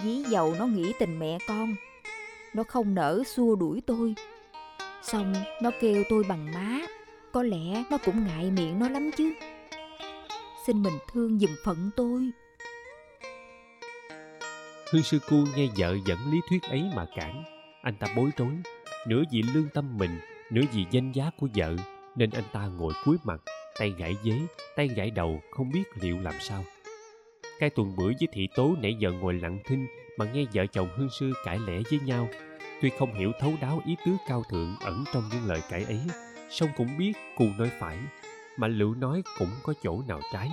[0.02, 1.74] Dí dầu nó nghĩ tình mẹ con
[2.54, 4.14] nó không nỡ xua đuổi tôi.
[5.02, 5.32] Xong
[5.62, 6.80] nó kêu tôi bằng má.
[7.32, 9.32] Có lẽ nó cũng ngại miệng nó lắm chứ.
[10.66, 12.30] Xin mình thương giùm phận tôi.
[14.92, 17.44] Hương Sư Cu nghe vợ dẫn lý thuyết ấy mà cản.
[17.82, 18.52] Anh ta bối rối,
[19.06, 20.20] nửa vì lương tâm mình,
[20.50, 21.76] nửa vì danh giá của vợ,
[22.16, 23.40] nên anh ta ngồi cúi mặt,
[23.78, 24.32] tay gãi dế,
[24.76, 26.64] tay gãi đầu, không biết liệu làm sao.
[27.58, 29.86] Cái tuần bữa với thị tố nãy giờ ngồi lặng thinh
[30.18, 32.28] mà nghe vợ chồng Hương Sư cãi lẽ với nhau.
[32.82, 36.00] Tuy không hiểu thấu đáo ý tứ cao thượng ẩn trong những lời cãi ấy,
[36.50, 37.98] song cũng biết cu nói phải,
[38.56, 40.50] mà lựu nói cũng có chỗ nào trái.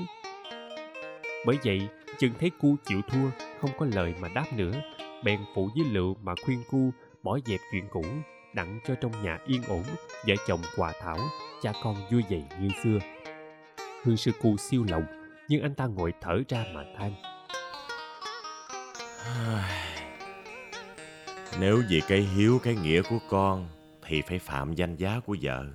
[1.45, 1.87] Bởi vậy,
[2.17, 3.29] chừng thấy cu chịu thua,
[3.61, 4.71] không có lời mà đáp nữa,
[5.23, 6.91] bèn phụ với lựu mà khuyên cu
[7.23, 8.03] bỏ dẹp chuyện cũ,
[8.53, 9.83] đặng cho trong nhà yên ổn,
[10.27, 11.17] vợ chồng hòa thảo,
[11.61, 12.99] cha con vui vầy như xưa.
[14.03, 15.03] Hương sư cu siêu lòng,
[15.47, 17.34] nhưng anh ta ngồi thở ra mà than.
[21.59, 23.69] Nếu vì cái hiếu cái nghĩa của con
[24.03, 25.65] thì phải phạm danh giá của vợ.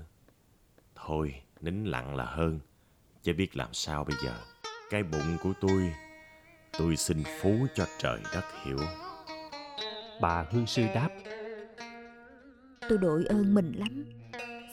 [0.95, 2.61] Thôi, nín lặng là hơn,
[3.23, 4.35] chứ biết làm sao bây giờ.
[4.91, 5.93] Cái bụng của tôi,
[6.79, 8.79] tôi xin phú cho trời đất hiểu.
[10.21, 11.09] Bà Hương sư đáp,
[12.91, 14.05] Tôi đội ơn mình lắm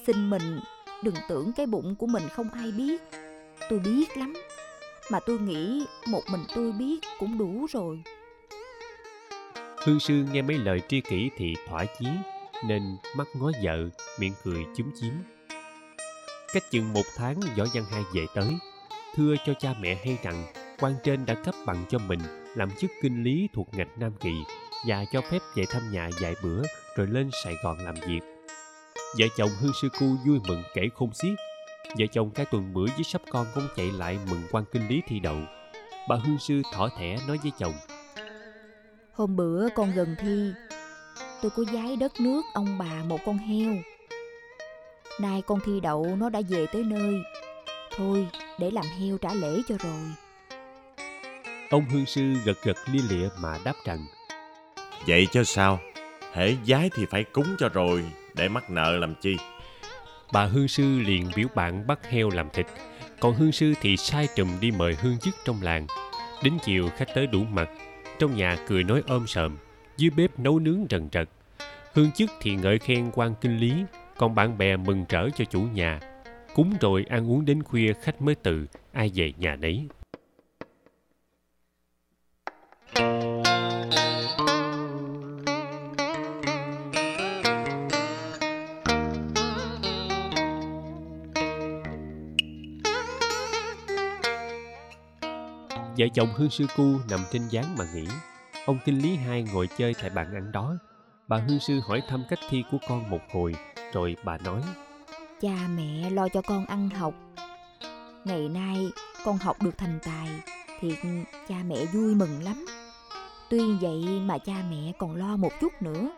[0.07, 0.59] Xin mình
[1.03, 3.01] đừng tưởng cái bụng của mình không ai biết
[3.69, 4.33] Tôi biết lắm
[5.11, 8.03] Mà tôi nghĩ một mình tôi biết cũng đủ rồi
[9.87, 12.07] Hương sư nghe mấy lời tri kỷ thì thỏa chí,
[12.65, 13.77] nên mắt ngó vợ,
[14.19, 15.13] miệng cười chúm chím.
[16.53, 18.49] Cách chừng một tháng Võ Văn Hai về tới,
[19.15, 20.45] thưa cho cha mẹ hay rằng
[20.79, 22.19] quan trên đã cấp bằng cho mình
[22.55, 24.33] làm chức kinh lý thuộc ngạch Nam Kỳ
[24.87, 26.61] và cho phép về thăm nhà vài bữa
[26.95, 28.21] rồi lên Sài Gòn làm việc.
[29.19, 31.37] Vợ chồng Hương Sư Cu vui mừng kể khôn xiết.
[31.99, 35.01] Vợ chồng cái tuần bữa với sắp con cũng chạy lại mừng quan kinh lý
[35.07, 35.37] thi đậu.
[36.09, 37.73] Bà Hương Sư thỏ thẻ nói với chồng.
[39.17, 40.51] Hôm bữa con gần thi
[41.41, 43.75] tôi có giái đất nước ông bà một con heo.
[45.21, 47.21] Nay con thi đậu nó đã về tới nơi.
[47.95, 48.27] Thôi,
[48.59, 50.01] để làm heo trả lễ cho rồi.
[51.69, 54.05] Ông hương sư gật gật lia lịa mà đáp rằng
[55.07, 55.79] Vậy cho sao?
[56.33, 58.03] Hễ giái thì phải cúng cho rồi,
[58.35, 59.37] để mắc nợ làm chi?
[60.33, 62.65] Bà hương sư liền biểu bạn bắt heo làm thịt,
[63.19, 65.87] còn hương sư thì sai trùm đi mời hương chức trong làng.
[66.43, 67.69] Đến chiều khách tới đủ mặt,
[68.19, 69.57] trong nhà cười nói ôm sờm,
[69.97, 71.29] dưới bếp nấu nướng trần trật
[71.97, 73.73] Hương chức thì ngợi khen quan kinh lý,
[74.17, 75.99] còn bạn bè mừng trở cho chủ nhà.
[76.55, 79.87] Cúng rồi ăn uống đến khuya khách mới từ, ai về nhà nấy.
[95.97, 98.07] Vợ chồng Hương Sư Cu nằm trên gián mà nghỉ.
[98.65, 100.77] Ông Kinh Lý Hai ngồi chơi tại bàn ăn đó.
[101.27, 103.55] Bà Hương Sư hỏi thăm cách thi của con một hồi,
[103.93, 104.61] rồi bà nói
[105.41, 107.13] Cha mẹ lo cho con ăn học.
[108.25, 108.91] Ngày nay
[109.25, 110.27] con học được thành tài,
[110.79, 110.95] thì
[111.47, 112.65] cha mẹ vui mừng lắm.
[113.49, 116.09] Tuy vậy mà cha mẹ còn lo một chút nữa,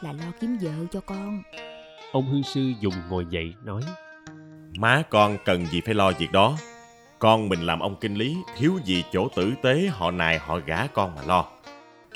[0.00, 1.42] là lo kiếm vợ cho con.
[2.12, 3.82] Ông Hương Sư dùng ngồi dậy nói
[4.78, 6.56] Má con cần gì phải lo việc đó.
[7.22, 10.86] Con mình làm ông kinh lý, thiếu gì chỗ tử tế họ nài họ gả
[10.86, 11.46] con mà lo.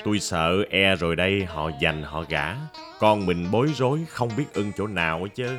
[0.03, 2.55] Tôi sợ e rồi đây họ dành họ gả.
[2.99, 5.57] Con mình bối rối không biết ưng chỗ nào ấy chứ.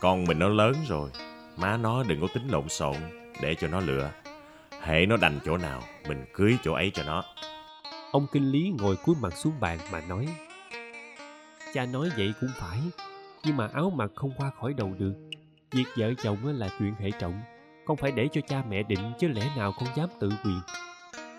[0.00, 1.10] Con mình nó lớn rồi,
[1.56, 2.96] má nó đừng có tính lộn xộn
[3.42, 4.10] để cho nó lựa.
[4.82, 7.24] Hễ nó đành chỗ nào, mình cưới chỗ ấy cho nó.
[8.12, 10.28] Ông Kinh Lý ngồi cúi mặt xuống bàn mà nói
[11.74, 12.78] Cha nói vậy cũng phải
[13.44, 15.14] Nhưng mà áo mặc không qua khỏi đầu được
[15.70, 17.42] Việc vợ chồng là chuyện hệ trọng
[17.86, 20.60] con phải để cho cha mẹ định chứ lẽ nào con dám tự quyền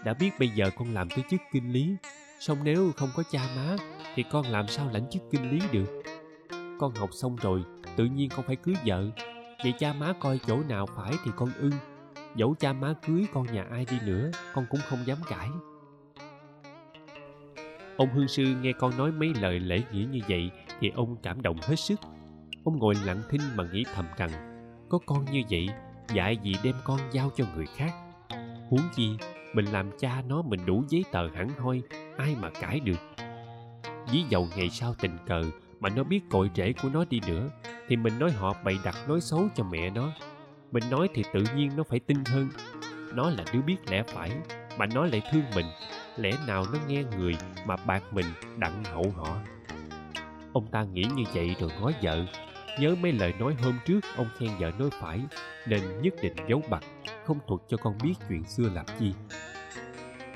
[0.05, 1.95] Đã biết bây giờ con làm tới chức kinh lý,
[2.39, 3.75] song nếu không có cha má,
[4.15, 6.03] Thì con làm sao lãnh chức kinh lý được?
[6.79, 7.63] Con học xong rồi,
[7.95, 9.03] Tự nhiên con phải cưới vợ.
[9.63, 11.71] Vậy cha má coi chỗ nào phải thì con ưng.
[12.35, 15.49] Dẫu cha má cưới con nhà ai đi nữa, Con cũng không dám cãi.
[17.97, 21.41] Ông hương sư nghe con nói mấy lời lễ nghĩa như vậy thì ông cảm
[21.41, 21.99] động hết sức.
[22.63, 24.29] Ông ngồi lặng thinh mà nghĩ thầm rằng,
[24.89, 25.67] có con như vậy
[26.13, 27.91] dại gì đem con giao cho người khác.
[28.69, 29.17] Huống chi,
[29.53, 31.81] mình làm cha nó mình đủ giấy tờ hẳn hoi,
[32.17, 32.99] ai mà cãi được.
[34.11, 35.43] Ví dầu ngày sau tình cờ
[35.79, 37.49] mà nó biết cội rễ của nó đi nữa,
[37.87, 40.11] thì mình nói họ bày đặt nói xấu cho mẹ nó.
[40.71, 42.49] Mình nói thì tự nhiên nó phải tin hơn.
[43.13, 44.31] Nó là đứa biết lẽ phải,
[44.77, 45.65] mà nó lại thương mình
[46.17, 47.35] lẽ nào nó nghe người
[47.65, 48.25] mà bạc mình
[48.57, 49.37] đặng hậu họ
[50.53, 52.25] ông ta nghĩ như vậy rồi nói vợ
[52.79, 55.19] nhớ mấy lời nói hôm trước, ông khen vợ nói phải,
[55.67, 56.83] nên nhất định giấu bặt
[57.25, 59.13] không thuật cho con biết chuyện xưa làm chi.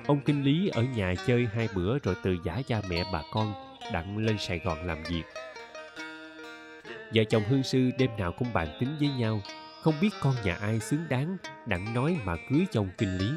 [0.07, 3.53] Ông kinh lý ở nhà chơi hai bữa rồi từ giả cha mẹ bà con
[3.93, 5.23] đặng lên sài gòn làm việc.
[7.13, 9.41] Vợ chồng hương sư đêm nào cũng bàn tính với nhau,
[9.81, 13.29] không biết con nhà ai xứng đáng, đặng nói mà cưới chồng kinh lý.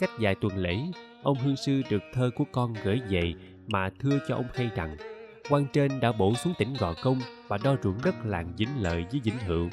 [0.00, 0.76] Cách vài tuần lễ,
[1.22, 3.34] ông hương sư được thơ của con gửi về
[3.66, 4.96] mà thưa cho ông hay rằng
[5.48, 9.04] quan trên đã bổ xuống tỉnh gò công và đo ruộng đất làng vĩnh lợi
[9.10, 9.68] với vĩnh hữu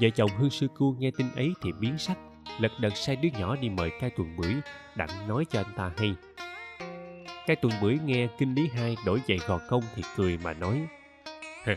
[0.00, 2.18] vợ chồng hương sư cu nghe tin ấy thì biến sắc,
[2.58, 4.54] lật đật sai đứa nhỏ đi mời cai tuần bưởi,
[4.96, 6.14] đặng nói cho anh ta hay.
[7.46, 10.86] Cai tuần bưởi nghe kinh lý hai đổi dậy gò công thì cười mà nói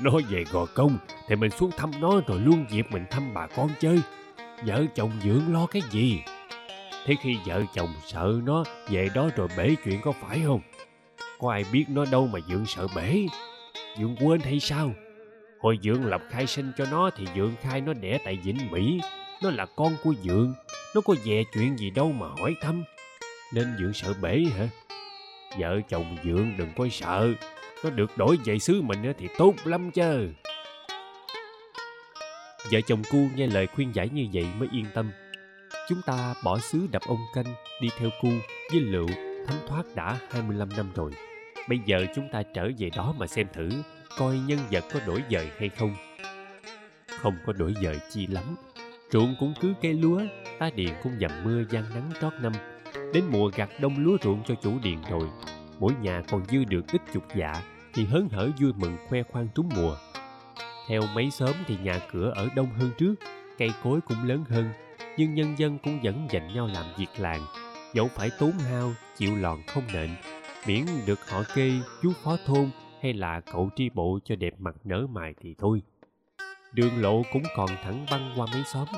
[0.00, 3.46] nói về gò công thì mình xuống thăm nó rồi luôn dịp mình thăm bà
[3.46, 4.00] con chơi.
[4.66, 6.22] Vợ chồng dưỡng lo cái gì?
[7.06, 10.60] Thế khi vợ chồng sợ nó về đó rồi bể chuyện có phải không?
[11.44, 13.26] Có ai biết nó đâu mà dượng sợ bể.
[13.98, 14.92] Dượng quên hay sao?
[15.60, 19.00] Hồi dượng lập khai sinh cho nó thì dượng khai nó đẻ tại vĩnh mỹ.
[19.42, 20.54] Nó là con của dượng
[20.94, 22.84] nó có về chuyện gì đâu mà hỏi thăm.
[23.52, 24.68] Nên dượng sợ bể hả?
[25.58, 27.32] Vợ chồng dượng đừng có sợ.
[27.84, 30.28] Nó được đổi về xứ mình thì tốt lắm chứ
[32.70, 35.10] vợ chồng cu nghe lời khuyên giải như vậy mới yên tâm.
[35.88, 38.28] Chúng ta bỏ xứ đập ông canh, đi theo cu
[38.70, 39.06] với lựu,
[39.46, 41.10] thấm thoát đã 25 năm rồi.
[41.68, 43.68] Bây giờ chúng ta trở về đó mà xem thử
[44.18, 45.94] coi nhân vật có đổi dời hay không.
[47.18, 48.56] Không có đổi dời chi lắm.
[49.12, 50.20] Ruộng cũng cứ cây lúa,
[50.58, 52.52] ta điền cũng dầm mưa gian nắng trót năm.
[53.14, 55.28] Đến mùa gặt đông lúa ruộng cho chủ điền rồi.
[55.78, 57.52] Mỗi nhà còn dư được ít chục dạ
[57.94, 59.96] thì hớn hở vui mừng khoe khoang trúng mùa.
[60.88, 63.14] Theo mấy xóm thì nhà cửa ở đông hơn trước,
[63.58, 64.72] cây cối cũng lớn hơn
[65.16, 67.46] nhưng nhân dân cũng vẫn dành nhau làm việc làng
[67.94, 70.10] dẫu phải tốn hao chịu lòn không nện
[70.66, 72.70] miễn được họ kê chú phó thôn
[73.02, 75.82] hay là cậu tri bộ cho đẹp mặt nở mày thì thôi.
[76.72, 78.88] Đường lộ cũng còn thẳng băng qua mấy xóm.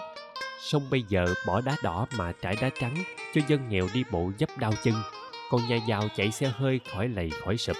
[0.60, 2.94] Sông bây giờ bỏ đá đỏ mà trải đá trắng
[3.34, 4.94] cho dân nghèo đi bộ dấp đau chân.
[5.50, 7.76] Còn nhà giàu chạy xe hơi khỏi lầy khỏi sụp.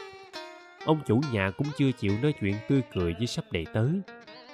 [0.85, 4.01] Ông chủ nhà cũng chưa chịu nói chuyện tươi cười với sắp đầy tới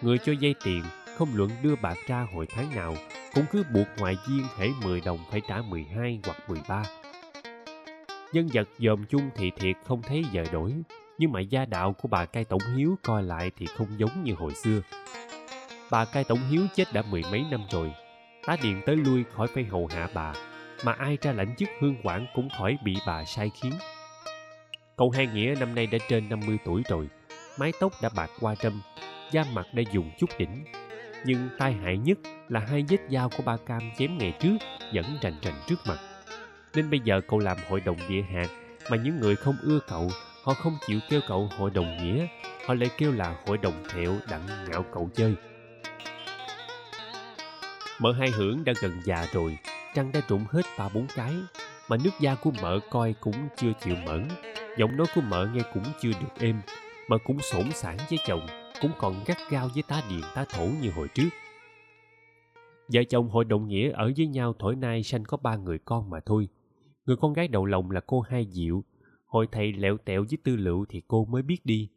[0.03, 0.83] người cho dây tiền,
[1.19, 2.97] không luận đưa bạc ra hồi tháng nào,
[3.35, 6.83] cũng cứ buộc ngoại viên hễ 10 đồng phải trả 12 hoặc 13.
[8.33, 10.75] Nhân vật dòm chung thì thiệt không thấy giờ đổi,
[11.19, 14.35] nhưng mà gia đạo của bà cai tổng hiếu coi lại thì không giống như
[14.35, 14.81] hồi xưa.
[15.91, 17.93] Bà cai tổng hiếu chết đã mười mấy năm rồi,
[18.47, 20.33] tá điện tới lui khỏi phải hầu hạ bà,
[20.85, 23.73] mà ai ra lãnh chức hương quản cũng khỏi bị bà sai khiến.
[24.97, 27.09] Cậu Hai Nghĩa năm nay đã trên 50 tuổi rồi,
[27.59, 28.83] mái tóc đã bạc qua trâm,
[29.31, 30.65] da mặt đã dùng chút đỉnh.
[31.25, 32.19] Nhưng tai hại nhất
[32.49, 34.57] là hai vết dao của ba cam chém ngày trước
[34.95, 35.99] vẫn rành rành trước mặt.
[36.75, 38.49] Nên bây giờ cậu làm hội đồng địa hạt
[38.91, 40.09] mà những người không ưa cậu,
[40.43, 42.27] họ không chịu kêu cậu hội đồng nghĩa,
[42.67, 45.35] họ lại kêu là hội đồng thẹo đặng ngạo cậu chơi.
[48.01, 49.59] Mợ hai hưởng đã gần già rồi,
[49.95, 51.35] trăng đã trụng hết ba bốn cái,
[51.89, 54.29] mà nước da của mợ coi cũng chưa chịu mẫn,
[54.79, 56.61] giọng nói của mợ nghe cũng chưa được êm,
[57.09, 58.47] mợ cũng sổn sản với chồng,
[58.81, 61.29] cũng còn gắt gao với tá điện tá thổ như hồi trước.
[62.89, 66.11] Vợ chồng hội đồng nghĩa ở với nhau thổi nay sanh có ba người con
[66.11, 66.49] mà thôi.
[67.07, 68.83] Người con gái đầu lòng là cô Hai Diệu.
[69.27, 71.91] Hội thầy lẹo tẹo với tư lựu thì cô mới biết đi.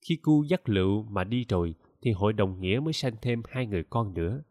[0.00, 3.66] Khi cu dắt lựu mà đi rồi, thì hội đồng nghĩa mới sanh thêm hai
[3.66, 4.42] người con nữa.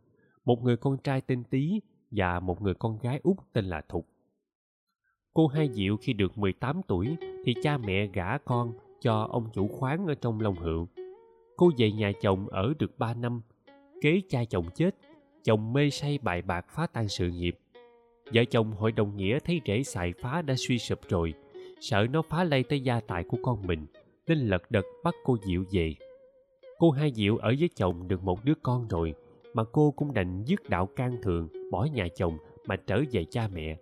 [0.45, 1.82] Một người con trai tên Tý
[2.12, 4.08] và một người con gái út tên là Thục.
[5.34, 9.68] Cô Hai Diệu khi được 18 tuổi, thì cha mẹ gả con cho ông chủ
[9.68, 10.88] khoáng ở trong Long Hữu.
[11.58, 13.41] Cô về nhà chồng ở được 3 năm.
[14.02, 14.95] Kế cha chồng chết,
[15.43, 17.58] chồng mê say bài bạc phá tan sự nghiệp
[18.34, 21.34] vợ chồng hội đồng nghĩa thấy rễ xài phá đã suy sụp rồi.
[21.82, 23.86] Sợ nó phá lây tới gia tài của con mình
[24.28, 25.95] nên lật đật bắt cô diệu về.
[26.80, 29.13] Cô hai diệu ở với chồng được một đứa con rồi
[29.53, 33.47] mà cô cũng đành dứt đạo can thường bỏ nhà chồng mà trở về cha
[33.53, 33.78] mẹ.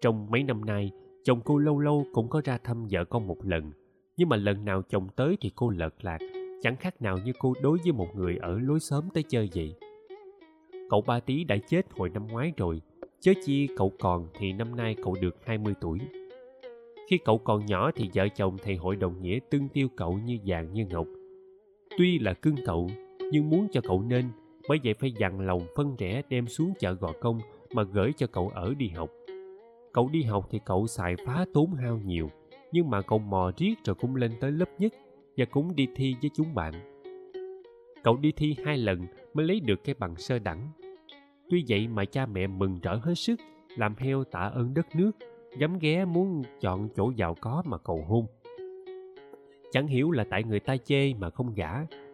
[0.00, 0.90] Trong mấy năm nay
[1.24, 3.72] chồng cô lâu lâu cũng có ra thăm vợ con một lần
[4.18, 6.18] nhưng mà lần nào chồng tới thì cô lợt lạc
[6.62, 9.74] chẳng khác nào như cô đối với một người ở lối xóm tới chơi vậy.
[10.90, 12.80] Cậu ba tí đã chết hồi năm ngoái rồi,
[13.20, 15.98] chớ chi cậu còn thì năm nay cậu được 20 tuổi.
[17.08, 20.38] Khi cậu còn nhỏ thì vợ chồng thầy hội đồng nghĩa tương tiêu cậu như
[20.44, 21.06] vàng như ngọc.
[21.98, 22.90] Tuy là cưng cậu,
[23.32, 24.24] nhưng muốn cho cậu nên,
[24.68, 27.40] bởi vậy phải dằn lòng phân rẽ đem xuống chợ gò công
[27.72, 29.10] mà gửi cho cậu ở đi học.
[29.92, 32.30] Cậu đi học thì cậu xài phá tốn hao nhiều,
[32.72, 34.92] nhưng mà cậu mò riết rồi cũng lên tới lớp nhất
[35.36, 36.72] và cũng đi thi với chúng bạn.
[38.02, 40.68] Cậu đi thi hai lần mới lấy được cái bằng sơ đẳng
[41.50, 43.40] tuy vậy mà cha mẹ mừng rỡ hết sức,
[43.76, 45.10] làm heo tạ ơn đất nước,
[45.58, 48.26] dám ghé muốn chọn chỗ giàu có mà cầu hôn.
[49.72, 51.70] Chẳng hiểu là tại người ta chê mà không gả,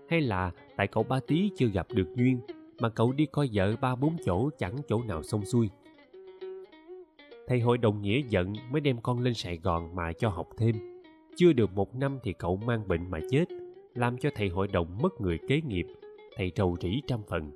[0.08, 2.40] hay là tại cậu ba tí chưa gặp được duyên,
[2.80, 5.68] mà cậu đi coi vợ ba bốn chỗ chẳng chỗ nào xong xuôi.
[7.46, 11.00] Thầy hội đồng nghĩa giận mới đem con lên sài gòn mà cho học thêm.
[11.36, 13.44] Chưa được một năm thì cậu mang bệnh mà chết,
[13.94, 15.86] làm cho thầy hội đồng mất người kế nghiệp,
[16.36, 17.50] thầy trầu rỉ trăm phần.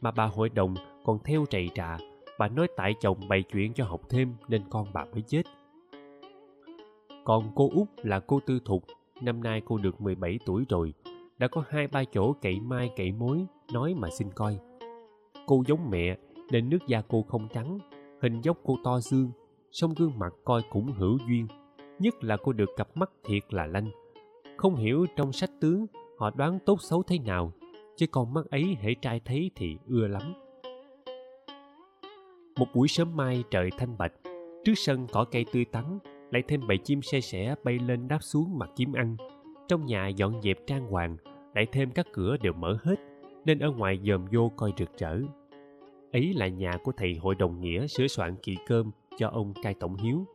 [0.00, 0.74] Mà bà hội đồng
[1.04, 1.96] còn theo trầy trà,
[2.38, 5.42] bà nói tại chồng bày chuyện cho học thêm nên con bà mới chết.
[7.24, 8.84] Còn cô út là cô tư thục,
[9.22, 10.94] năm nay cô được 17 tuổi rồi,
[11.38, 14.58] đã có hai ba chỗ cậy mai cậy mối, nói mà xin coi.
[15.46, 16.16] Cô giống mẹ
[16.50, 17.78] nên nước da cô không trắng,
[18.22, 19.30] hình dốc cô to xương,
[19.72, 21.46] song gương mặt coi cũng hữu duyên,
[21.98, 23.90] nhất là cô được cặp mắt thiệt là lanh.
[24.56, 25.86] Không hiểu trong sách tướng
[26.18, 27.52] họ đoán tốt xấu thế nào,
[27.96, 30.43] chứ con mắt ấy hễ trai thấy thì ưa lắm
[32.56, 34.12] một buổi sớm mai trời thanh bạch,
[34.64, 35.98] trước sân cỏ cây tươi tắn,
[36.30, 39.16] lại thêm bầy chim xe sẻ bay lên đáp xuống mặt chim ăn.
[39.68, 41.16] Trong nhà dọn dẹp trang hoàng,
[41.54, 42.94] lại thêm các cửa đều mở hết,
[43.44, 45.18] nên ở ngoài dòm vô coi rực rỡ.
[46.12, 49.74] Ấy là nhà của thầy hội đồng nghĩa sửa soạn kỵ cơm cho ông cai
[49.74, 50.26] tổng hiếu.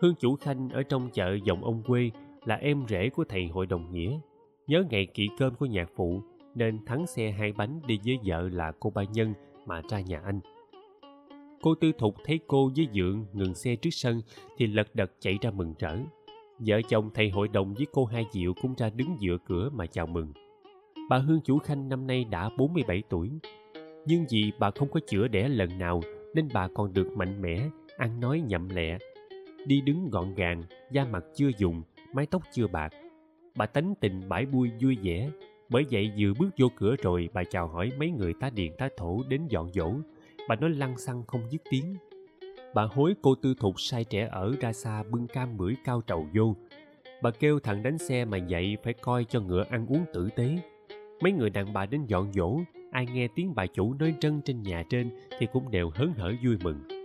[0.00, 2.10] Hương chủ khanh ở trong chợ dòng ông quê
[2.44, 4.18] là em rể của thầy hội đồng nghĩa.
[4.66, 6.20] Nhớ ngày kỵ cơm của nhạc phụ,
[6.54, 9.34] nên thắng xe hai bánh đi với vợ là cô ba nhân
[9.66, 10.40] mà ra nhà anh
[11.62, 14.22] cô tư thục thấy cô với dượng ngừng xe trước sân
[14.58, 15.96] thì lật đật chạy ra mừng rỡ
[16.66, 19.86] vợ chồng thầy hội đồng với cô hai diệu cũng ra đứng giữa cửa mà
[19.86, 20.32] chào mừng.
[21.08, 23.30] Bà hương chủ khanh năm nay đã 47 tuổi.
[24.06, 26.00] Nhưng vì bà không có chữa đẻ lần nào
[26.34, 28.98] nên bà còn được mạnh mẽ, ăn nói nhậm lẹ.
[29.66, 31.82] Đi đứng gọn gàng, da mặt chưa dùng,
[32.14, 32.92] mái tóc chưa bạc.
[33.56, 35.30] Bà tánh tình bãi bui vui vẻ.
[35.68, 38.88] Bởi vậy vừa bước vô cửa rồi bà chào hỏi mấy người tá điền tá
[38.96, 39.92] thổ đến dọn dỗ
[40.48, 41.96] bà nói lăng xăng không dứt tiếng
[42.74, 46.26] bà hối cô tư thục sai trẻ ở ra xa bưng cam bưởi cao trầu
[46.34, 46.56] vô
[47.22, 50.58] bà kêu thằng đánh xe mà dậy phải coi cho ngựa ăn uống tử tế
[51.20, 52.60] mấy người đàn bà đến dọn dỗ
[52.92, 56.32] ai nghe tiếng bà chủ nói trân trên nhà trên thì cũng đều hớn hở
[56.44, 57.00] vui mừng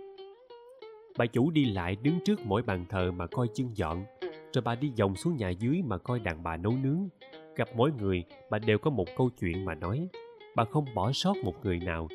[1.18, 4.04] Bà chủ đi lại đứng trước mỗi bàn thờ mà coi chân dọn,
[4.52, 7.08] rồi bà đi vòng xuống nhà dưới mà coi đàn bà nấu nướng.
[7.56, 10.08] Gặp mỗi người, bà đều có một câu chuyện mà nói.
[10.54, 12.08] Bà không bỏ sót một người nào.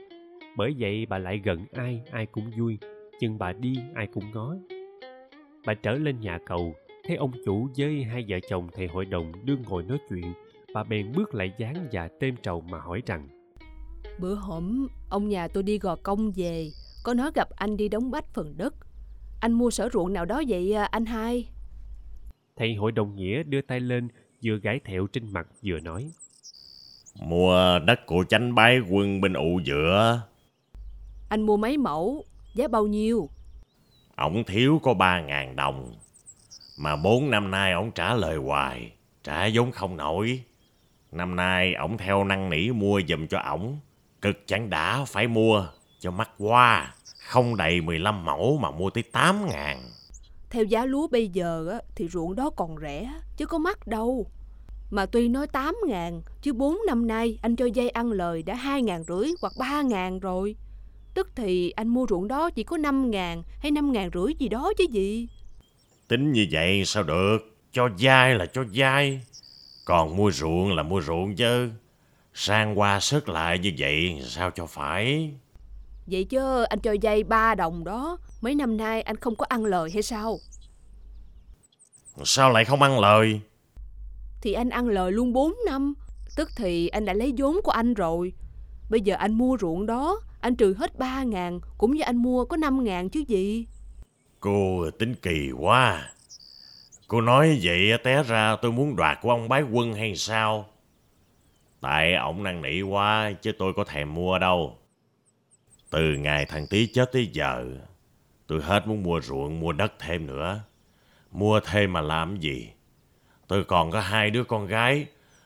[0.58, 2.78] Bởi vậy bà lại gần ai, ai cũng vui.
[3.20, 4.56] Chừng bà đi, ai cũng ngó.
[5.66, 9.32] Bà trở lên nhà cầu, thấy ông chủ với hai vợ chồng thầy hội đồng
[9.46, 10.34] đương ngồi nói chuyện.
[10.74, 13.28] Bà bèn bước lại dáng và têm trầu mà hỏi rằng
[14.20, 16.70] Bữa hổm, ông nhà tôi đi gò công về,
[17.04, 18.74] có nói gặp anh đi đóng bách phần đất.
[19.42, 21.48] Anh mua sở ruộng nào đó vậy à, anh hai?
[22.56, 24.08] Thầy hội đồng nghĩa đưa tay lên,
[24.44, 26.12] vừa gãi thẹo trên mặt vừa nói.
[27.22, 30.22] Mua đất của chánh bái quân bên ụ dựa.
[31.32, 32.26] Anh mua mấy mẫu,
[32.56, 33.30] giá bao nhiêu?
[34.16, 35.94] Ổng thiếu có ba ngàn đồng.
[36.78, 38.92] Mà bốn năm nay ổng trả lời hoài,
[39.24, 40.44] trả vốn không nổi.
[41.12, 43.80] Năm nay ổng theo năn nỉ mua giùm cho ổng.
[44.22, 45.68] Cực chẳng đã phải mua,
[46.00, 46.96] cho mắc qua.
[47.28, 49.82] Không đầy 15 mẫu mà mua tới 8 ngàn.
[50.50, 54.26] Theo giá lúa bây giờ á, thì ruộng đó còn rẻ, chứ có mắc đâu.
[54.90, 58.56] Mà tuy nói 8 ngàn, chứ 4 năm nay anh cho dây ăn lời đã
[58.56, 60.56] 2 ngàn rưỡi hoặc 3 ngàn rồi.
[61.14, 64.50] Tức thì anh mua ruộng đó chỉ có 5 ngàn hay 5 ngàn rưỡi gì
[64.50, 65.28] đó chứ gì.
[66.08, 67.38] Tính như vậy sao được?
[67.72, 69.22] Cho dai là cho dai.
[69.86, 71.70] Còn mua ruộng là mua ruộng chứ.
[72.34, 75.34] Sang qua sức lại như vậy sao cho phải?
[76.08, 79.66] Vậy chứ anh cho dây 3 đồng đó, mấy năm nay anh không có ăn
[79.66, 80.40] lời hay sao?
[82.24, 83.42] Sao lại không ăn lời?
[84.42, 85.94] Thì anh ăn lời luôn 4 năm,
[86.36, 88.34] tức thì anh đã lấy vốn của anh rồi.
[88.90, 92.46] Bây giờ anh mua ruộng đó, anh trừ hết 3 ngàn, cũng như anh mua
[92.46, 93.68] có 5 ngàn chứ gì.
[94.40, 96.12] Cô tính kỳ quá.
[97.08, 100.66] Cô nói vậy té ra tôi muốn đoạt của ông bái quân hay sao?
[101.82, 104.78] Tại ổng năn nỉ quá chứ tôi có thèm mua đâu.
[105.90, 107.66] Từ ngày thằng Tý chết tới giờ,
[108.48, 110.60] tôi hết muốn mua ruộng, mua đất thêm nữa.
[111.32, 112.70] Mua thêm mà làm gì?
[113.48, 115.06] Tôi còn có hai đứa con gái,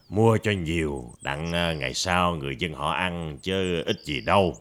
[0.10, 4.58] mua cho nhiều, đặng à, ngày sau người dân họ ăn chứ ít gì đâu.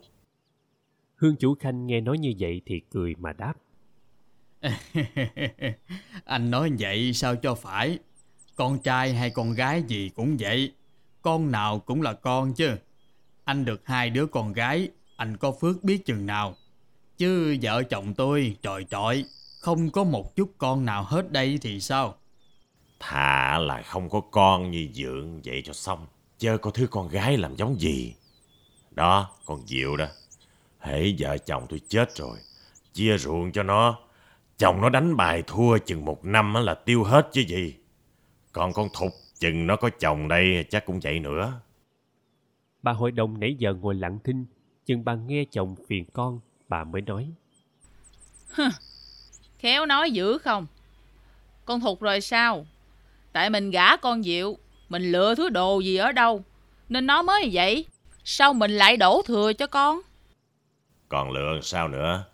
[1.24, 3.54] Hương chủ khanh nghe nói như vậy thì cười mà đáp.
[6.24, 7.98] Anh nói vậy sao cho phải.
[8.56, 10.72] Con trai hay con gái gì cũng vậy.
[11.22, 12.76] Con nào cũng là con chứ.
[13.44, 16.54] Anh được hai đứa con gái, anh có phước biết chừng nào.
[17.18, 19.24] Chứ vợ chồng tôi, trời trọi,
[19.60, 22.14] không có một chút con nào hết đây thì sao?
[23.00, 26.06] Thà là không có con như dượng vậy cho xong.
[26.38, 28.14] Chớ có thứ con gái làm giống gì.
[28.90, 30.06] Đó, con Diệu đó.
[30.84, 32.38] Hễ vợ chồng tôi chết rồi,
[32.92, 33.98] chia ruộng cho nó.
[34.58, 37.74] Chồng nó đánh bài thua chừng một năm là tiêu hết chứ gì.
[38.52, 41.52] Còn con Thục chừng nó có chồng đây chắc cũng vậy nữa.
[42.82, 44.46] Bà hội đồng nãy giờ ngồi lặng thinh,
[44.86, 47.28] chừng bà nghe chồng phiền con, bà mới nói.
[49.58, 50.66] Khéo nói dữ không?
[51.64, 52.66] Con thục rồi sao?
[53.32, 54.56] Tại mình gả con Diệu,
[54.88, 56.44] mình lựa thứ đồ gì ở đâu,
[56.88, 57.86] nên nó mới vậy.
[58.24, 60.00] Sao mình lại đổ thừa cho con?
[61.14, 62.24] Còn lựa sao nữa?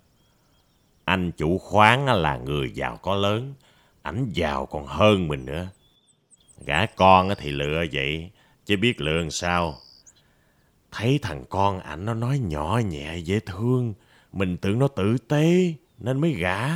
[1.05, 3.55] Anh chủ khoán là người giàu có lớn,
[4.03, 5.69] ảnh giàu còn hơn mình nữa.
[6.67, 8.31] Gả con thì lựa vậy,
[8.67, 9.79] chứ biết lựa sao.
[10.91, 13.95] Thấy thằng con ảnh nó nói nhỏ nhẹ dễ thương,
[14.33, 16.69] mình tưởng nó tử tế nên mới gả.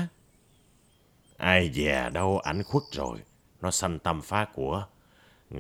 [1.37, 3.19] Ai dè đâu ảnh khuất rồi,
[3.61, 4.87] nó sanh tâm phá của.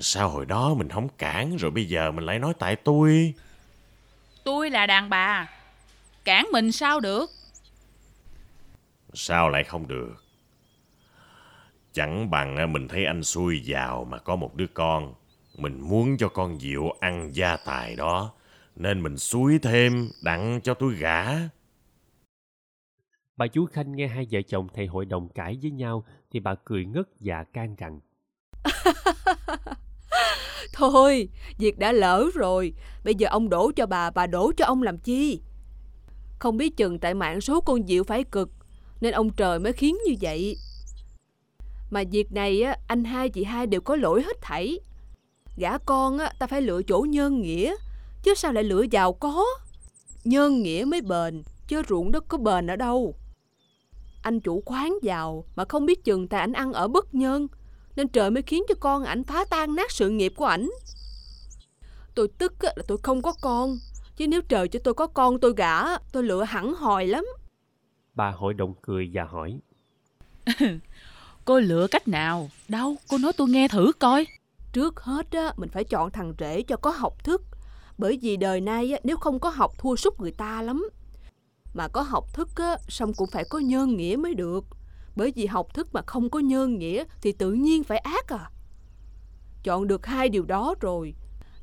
[0.01, 3.35] Sao hồi đó mình không cản rồi bây giờ mình lại nói tại tôi.
[4.45, 5.49] Tôi là đàn bà,
[6.25, 7.31] cản mình sao được?
[9.15, 10.15] Sao lại không được?
[11.93, 15.15] Chẳng bằng mình thấy anh xui giàu mà có một đứa con.
[15.57, 18.33] Mình muốn cho con Diệu ăn gia tài đó.
[18.77, 21.25] Nên mình suối thêm đặng cho tôi gả.
[23.37, 26.55] Bà chú Khanh nghe hai vợ chồng thầy hội đồng cãi với nhau thì bà
[26.65, 28.01] cười ngất và can rằng.
[30.73, 34.83] Thôi, việc đã lỡ rồi, bây giờ ông đổ cho bà, bà đổ cho ông
[34.83, 35.41] làm chi?
[36.45, 38.51] Không biết chừng tại mạng số con Diệu phải cực,
[39.01, 40.57] nên ông trời mới khiến như vậy.
[41.91, 44.79] Mà việc này á, anh hai chị hai đều có lỗi hết thảy.
[45.57, 47.75] Gả con á, ta phải lựa chỗ nhân nghĩa,
[48.23, 49.45] chứ sao lại lựa giàu có?
[50.25, 53.15] Nhân nghĩa mới bền, chứ ruộng đất có bền ở đâu.
[54.23, 57.47] Anh chủ khoáng giàu mà không biết chừng tại ảnh ăn ở bất nhân,
[57.97, 60.71] nên trời mới khiến cho con ảnh phá tan nát sự nghiệp của ảnh.
[62.15, 63.79] Tôi tức á, là tôi không có con,
[64.17, 67.27] chứ nếu trời cho tôi có con tôi gả, tôi lựa hẳn hòi lắm.
[68.15, 69.61] Bà hội đồng cười và hỏi.
[71.45, 72.51] Cô lựa cách nào?
[72.69, 74.27] Đâu, cô nói tôi nghe thử coi.
[74.73, 77.43] Trước hết á, mình phải chọn thằng rể cho có học thức.
[77.99, 80.89] Bởi vì đời nay á, nếu không có học thua sút người ta lắm.
[81.75, 84.65] Mà có học thức á, xong cũng phải có nhân nghĩa mới được.
[85.17, 88.51] Bởi vì học thức mà không có nhân nghĩa thì tự nhiên phải ác à.
[89.63, 91.15] Chọn được hai điều đó rồi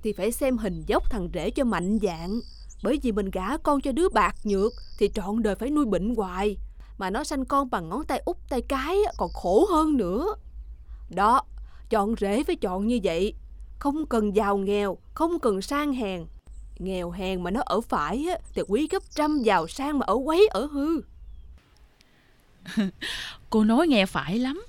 [0.04, 2.39] thì phải xem hình dốc thằng rể cho mạnh dạng.
[2.84, 6.16] Bởi vì mình gả con cho đứa bạc nhược thì trọn đời phải nuôi bệnh
[6.16, 6.58] hoài.
[6.97, 10.36] Mà nó sanh con bằng ngón tay út tay cái còn khổ hơn nữa.
[11.10, 11.41] Đó,
[11.89, 13.34] chọn rể phải chọn như vậy.
[13.80, 16.26] Không cần giàu nghèo, không cần sang hèn.
[16.80, 20.47] Nghèo hèn mà nó ở phải thì quý gấp trăm giàu sang mà ở quấy
[20.47, 21.02] ở hư.
[23.49, 24.64] Cô nói nghe phải lắm.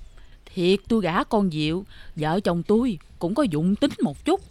[0.53, 1.83] Thiệt tôi gả con Diệu,
[2.15, 4.41] vợ chồng tôi cũng có dụng tính một chút.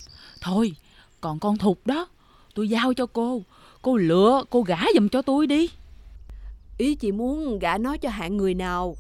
[0.41, 0.73] Thôi,
[1.21, 2.09] còn con Thục đó,
[2.55, 3.43] tôi giao cho cô.
[3.83, 5.69] Cô lựa, cô gả giùm cho tôi đi.
[6.79, 8.97] Ý chị muốn gả nó cho hạng người nào?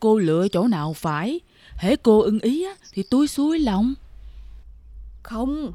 [0.00, 1.40] Cô lựa chỗ nào phải.
[1.76, 3.94] Hễ cô ưng ý á, thì tôi xuôi lòng.
[5.22, 5.72] Không,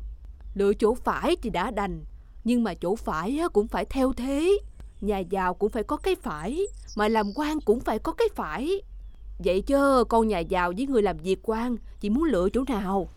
[0.56, 2.04] lựa chỗ phải thì đã đành.
[2.44, 4.58] Nhưng mà chỗ phải á, cũng phải theo thế.
[5.02, 6.60] Nhà giàu cũng phải có cái phải,
[6.96, 8.82] mà làm quan cũng phải có cái phải.
[9.40, 13.10] Vậy chứ con nhà giàu với người làm việc quan, chị muốn lựa chỗ nào?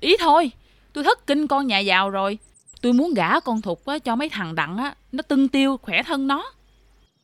[0.00, 0.52] Ý thôi,
[0.92, 2.38] tôi thất kinh con nhà giàu rồi.
[2.82, 6.02] Tôi muốn gả con Thục á, cho mấy thằng đặng á, nó tưng tiêu khỏe
[6.02, 6.52] thân nó.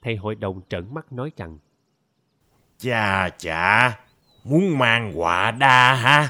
[0.02, 1.58] Thầy hội đồng trợn mắt nói rằng
[2.78, 3.98] Chà chà,
[4.44, 6.28] muốn mang quả đa ha?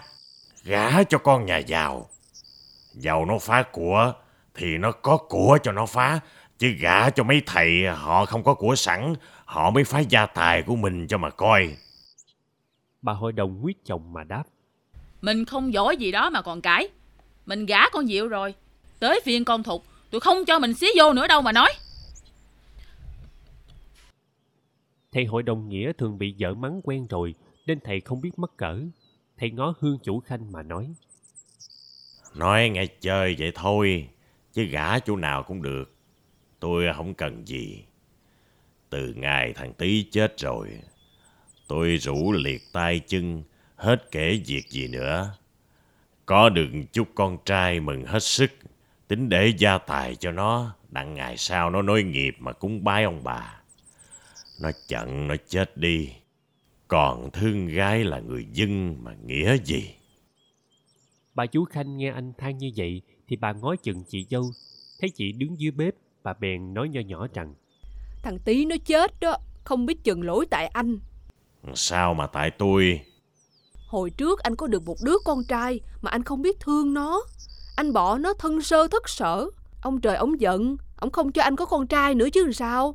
[0.65, 2.09] Gả cho con nhà giàu.
[2.95, 4.13] Giàu nó phá của
[4.55, 6.21] thì nó có của cho nó phá.
[6.59, 9.15] Chứ gả cho mấy thầy họ không có của sẵn,
[9.49, 11.77] họ mới phá gia tài của mình cho mà coi.
[13.03, 14.45] bà hội đồng quyết chồng mà đáp.
[15.21, 16.89] Mình không giỏi gì đó mà còn cãi.
[17.47, 18.55] Mình gả con Diệu rồi.
[18.99, 21.73] Tới phiên con Thục, tôi không cho mình xí vô nữa đâu mà nói.
[25.13, 27.35] Thầy hội đồng nghĩa thường bị vợ mắng quen rồi
[27.67, 28.81] nên thầy không biết mắc cỡ.
[29.39, 30.95] Thầy ngó hương chủ khanh mà nói.
[32.35, 34.09] Nói nghe chơi vậy thôi,
[34.53, 35.95] chứ gả chỗ nào cũng được.
[36.61, 37.85] Tôi không cần gì.
[38.91, 40.69] Từ ngày thằng Tý chết rồi,
[41.67, 43.43] tôi rủ liệt tay chân,
[43.77, 45.35] hết kể việc gì nữa.
[46.27, 48.51] Có được chút con trai mừng hết sức,
[49.09, 53.05] tính để gia tài cho nó, đặng ngày sau nó nối nghiệp mà cúng bái
[53.05, 53.61] ông bà.
[54.61, 56.13] Nó chận nó chết đi,
[56.89, 59.95] còn thương gái là người dân mà nghĩa gì.
[61.35, 64.51] Bà chú Khanh nghe anh than như vậy thì bà ngó chừng chị dâu.
[65.01, 67.55] Thấy chị đứng dưới bếp, bà bèn nói nho nhỏ rằng
[68.29, 70.99] Thằng tí nó chết đó, không biết chừng lỗi tại anh.
[71.75, 73.01] Sao mà tại tôi?
[73.87, 77.23] Hồi trước anh có được một đứa con trai mà anh không biết thương nó.
[77.77, 79.51] Anh bỏ nó thân sơ thất sở.
[79.83, 82.95] Ông trời ông giận, ông không cho anh có con trai nữa chứ làm sao.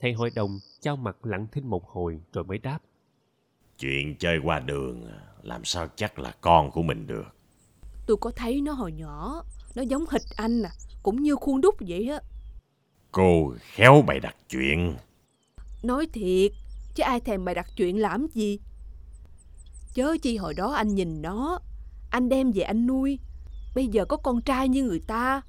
[0.00, 2.78] thầy hội đồng trao mặt lặng thinh một hồi rồi mới đáp.
[3.78, 5.04] Chuyện chơi qua đường
[5.42, 7.26] làm sao chắc là con của mình được.
[8.06, 9.42] Tôi có thấy nó hồi nhỏ,
[9.74, 10.70] nó giống hịch anh à,
[11.02, 12.20] cũng như khuôn đúc vậy á.
[13.12, 14.96] Cô khéo bày đặt chuyện.
[15.82, 16.52] Nói thiệt,
[16.94, 18.58] chứ ai thèm bày đặt chuyện làm gì.
[19.94, 21.58] Chớ chi hồi đó anh nhìn nó,
[22.10, 23.18] anh đem về anh nuôi.
[23.74, 25.42] Bây giờ có con trai như người ta,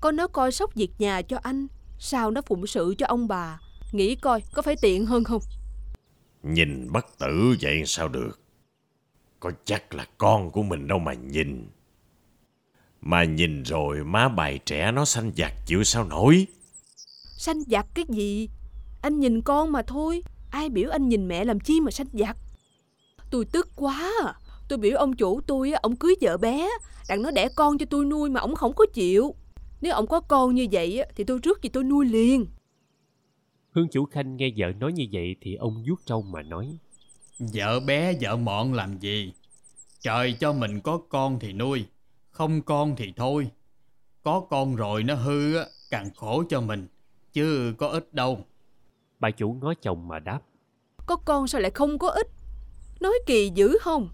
[0.00, 1.66] có nó coi sóc việc nhà cho anh,
[1.98, 3.60] sao nó phụng sự cho ông bà.
[3.92, 5.42] Nghĩ coi có phải tiện hơn không?
[6.42, 8.40] Nhìn bất tử vậy sao được.
[9.40, 11.68] Có chắc là con của mình đâu mà nhìn.
[13.00, 16.46] Mà nhìn rồi má bài trẻ nó xanh giặc chịu sao nổi.
[17.38, 18.48] Sanh giặc cái gì?
[19.02, 20.22] Anh nhìn con mà thôi.
[20.50, 22.36] Ai biểu anh nhìn mẹ làm chi mà sanh giặc?
[23.30, 24.12] Tôi tức quá.
[24.68, 26.68] Tôi biểu ông chủ tôi, á, ông cưới vợ bé,
[27.08, 29.34] đặng nó đẻ con cho tôi nuôi mà ông không có chịu.
[29.80, 32.46] Nếu ông có con như vậy á, thì tôi rước gì tôi nuôi liền.
[33.70, 36.78] Hương chủ Khanh nghe vợ nói như vậy thì ông vuốt trâu mà nói.
[37.38, 39.32] Vợ bé vợ mọn làm gì?
[40.00, 41.84] Trời cho mình có con thì nuôi,
[42.30, 43.50] không con thì thôi.
[44.22, 46.86] Có con rồi nó hư á, càng khổ cho mình,
[47.38, 48.44] chứ có ích đâu.
[49.20, 50.40] Bà chủ ngó chồng mà đáp.
[51.06, 52.26] Có con sao lại không có ích?
[53.00, 54.08] Nói kỳ dữ không?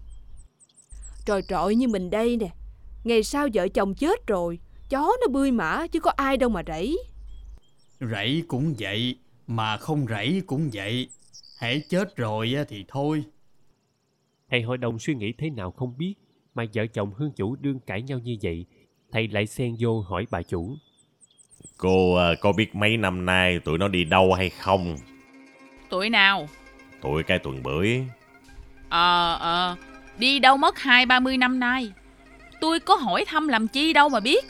[1.25, 2.49] Tròi trọi như mình đây nè.
[3.03, 6.63] Ngày sau vợ chồng chết rồi, chó nó bươi mã chứ có ai đâu mà
[6.67, 6.97] rẫy.
[8.11, 11.09] Rẫy cũng vậy, mà không rẫy cũng vậy.
[11.59, 13.23] Hãy chết rồi á thì thôi.
[14.49, 16.13] Thầy hội đồng suy nghĩ thế nào không biết
[16.55, 18.65] mà vợ chồng hương chủ đương cãi nhau như vậy.
[19.11, 20.75] Thầy lại xen vô hỏi bà chủ.
[21.77, 24.97] Cô à, có biết mấy năm nay tụi nó đi đâu hay không?
[25.89, 26.49] Tuổi nào?
[27.01, 28.03] Tụi cái tuần bưởi.
[28.89, 29.75] Ờ, ờ,
[30.17, 31.91] đi đâu mất hai ba mươi năm nay.
[32.61, 34.45] Tôi có hỏi thăm làm chi đâu mà biết.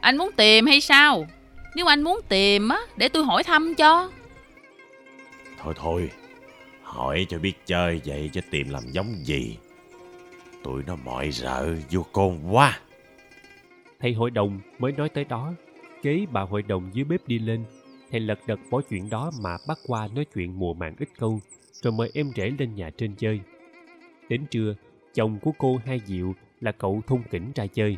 [0.00, 1.26] Anh muốn tìm hay sao?
[1.74, 4.10] Nếu anh muốn tìm á, để tôi hỏi thăm cho.
[5.62, 6.10] Thôi thôi,
[6.82, 9.56] hỏi cho biết chơi vậy chứ tìm làm giống gì.
[10.62, 12.78] Tụi nó mọi rợ vô côn quá.
[14.00, 15.52] Thầy hội đồng mới nói tới đó.
[16.06, 17.64] Kế, bà hội đồng dưới bếp đi lên.
[18.10, 21.40] thầy lật đật bỏ chuyện đó mà bắt qua nói chuyện mùa màng ít câu,
[21.82, 23.40] rồi mời em rể lên nhà trên chơi.
[24.28, 24.74] Đến trưa,
[25.14, 27.96] chồng của cô hai diệu là cậu thung kỉnh ra chơi.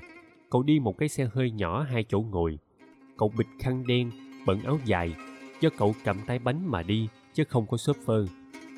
[0.51, 2.59] Cậu đi một cái xe hơi nhỏ hai chỗ ngồi.
[3.17, 4.11] Cậu bịt khăn đen,
[4.47, 5.15] bận áo dài,
[5.61, 8.27] do cậu cầm tay bánh mà đi, chứ không có xốp phơ.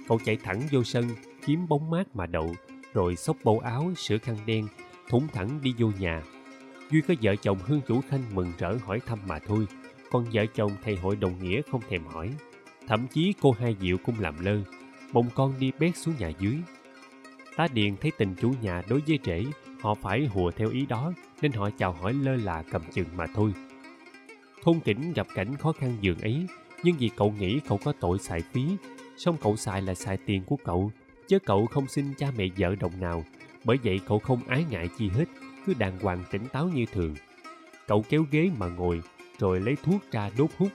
[0.09, 1.05] Cậu chạy thẳng vô sân,
[1.47, 2.55] kiếm bóng mát mà đậu,
[2.95, 4.69] rồi xốc bầu áo, sửa khăn đen,
[5.09, 6.23] thủng thẳng đi vô nhà
[6.91, 9.67] duy có vợ chồng hương chủ khanh mừng rỡ hỏi thăm mà thôi.
[10.11, 12.31] Còn vợ chồng thầy hội đồng nghĩa không thèm hỏi.
[12.89, 14.59] Thậm chí cô hai diệu cũng làm lơ.
[15.13, 16.57] Bồng con đi bét xuống nhà dưới.
[17.57, 19.45] Tá điền thấy tình chủ nhà đối với rể,
[19.81, 21.13] họ phải hùa theo ý đó,
[21.43, 23.53] nên họ chào hỏi lơ là cầm chừng mà thôi.
[24.63, 26.47] Thôn kỉnh gặp cảnh khó khăn dường ấy,
[26.83, 28.67] nhưng vì cậu nghĩ cậu có tội xài phí,
[29.17, 30.93] song cậu xài là xài tiền của cậu
[31.29, 33.25] chứ cậu không xin cha mẹ vợ đồng nào,
[33.65, 35.25] bởi vậy cậu không ái ngại chi hết
[35.67, 37.15] cứ đàng hoàng tỉnh táo như thường.
[37.87, 39.03] Cậu kéo ghế mà ngồi,
[39.39, 40.69] rồi lấy thuốc ra đốt hút.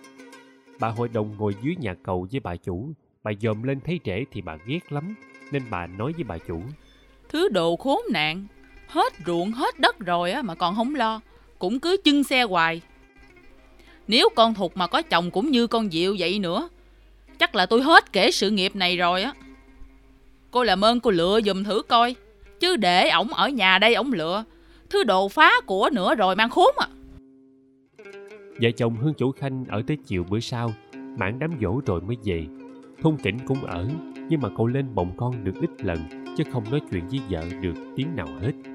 [0.80, 2.90] Bà hội đồng ngồi dưới nhà cầu với bà chủ.
[3.24, 5.16] Bà dòm lên thấy rể thì bà ghét lắm,
[5.52, 6.62] nên bà nói với bà chủ.
[7.30, 8.48] Thứ đồ khốn nạn,
[8.88, 11.22] Hết ruộng, hết đất rồi á mà còn không lo,
[11.60, 12.82] Cũng cứ chân xe hoài.
[14.08, 16.70] Nếu con Thục mà có chồng cũng như con Diệu vậy nữa,
[17.40, 19.34] Chắc là tôi hết kể sự nghiệp này rồi á.
[20.52, 22.16] Cô làm ơn cô lựa dùm thử coi,
[22.60, 24.44] Chứ để ổng ở nhà đây ổng lựa
[24.90, 26.88] Thứ đồ phá của nữa rồi mang khốn à.
[28.62, 30.74] Vợ chồng hương chủ khanh ở tới chiều bữa sau,
[31.18, 32.46] mãn đám dỗ rồi mới về.
[33.02, 33.88] Thôn kỉnh cũng ở,
[34.30, 35.98] nhưng mà cậu lên bồng con được ít lần,
[36.38, 38.75] chứ không nói chuyện với vợ được tiếng nào hết.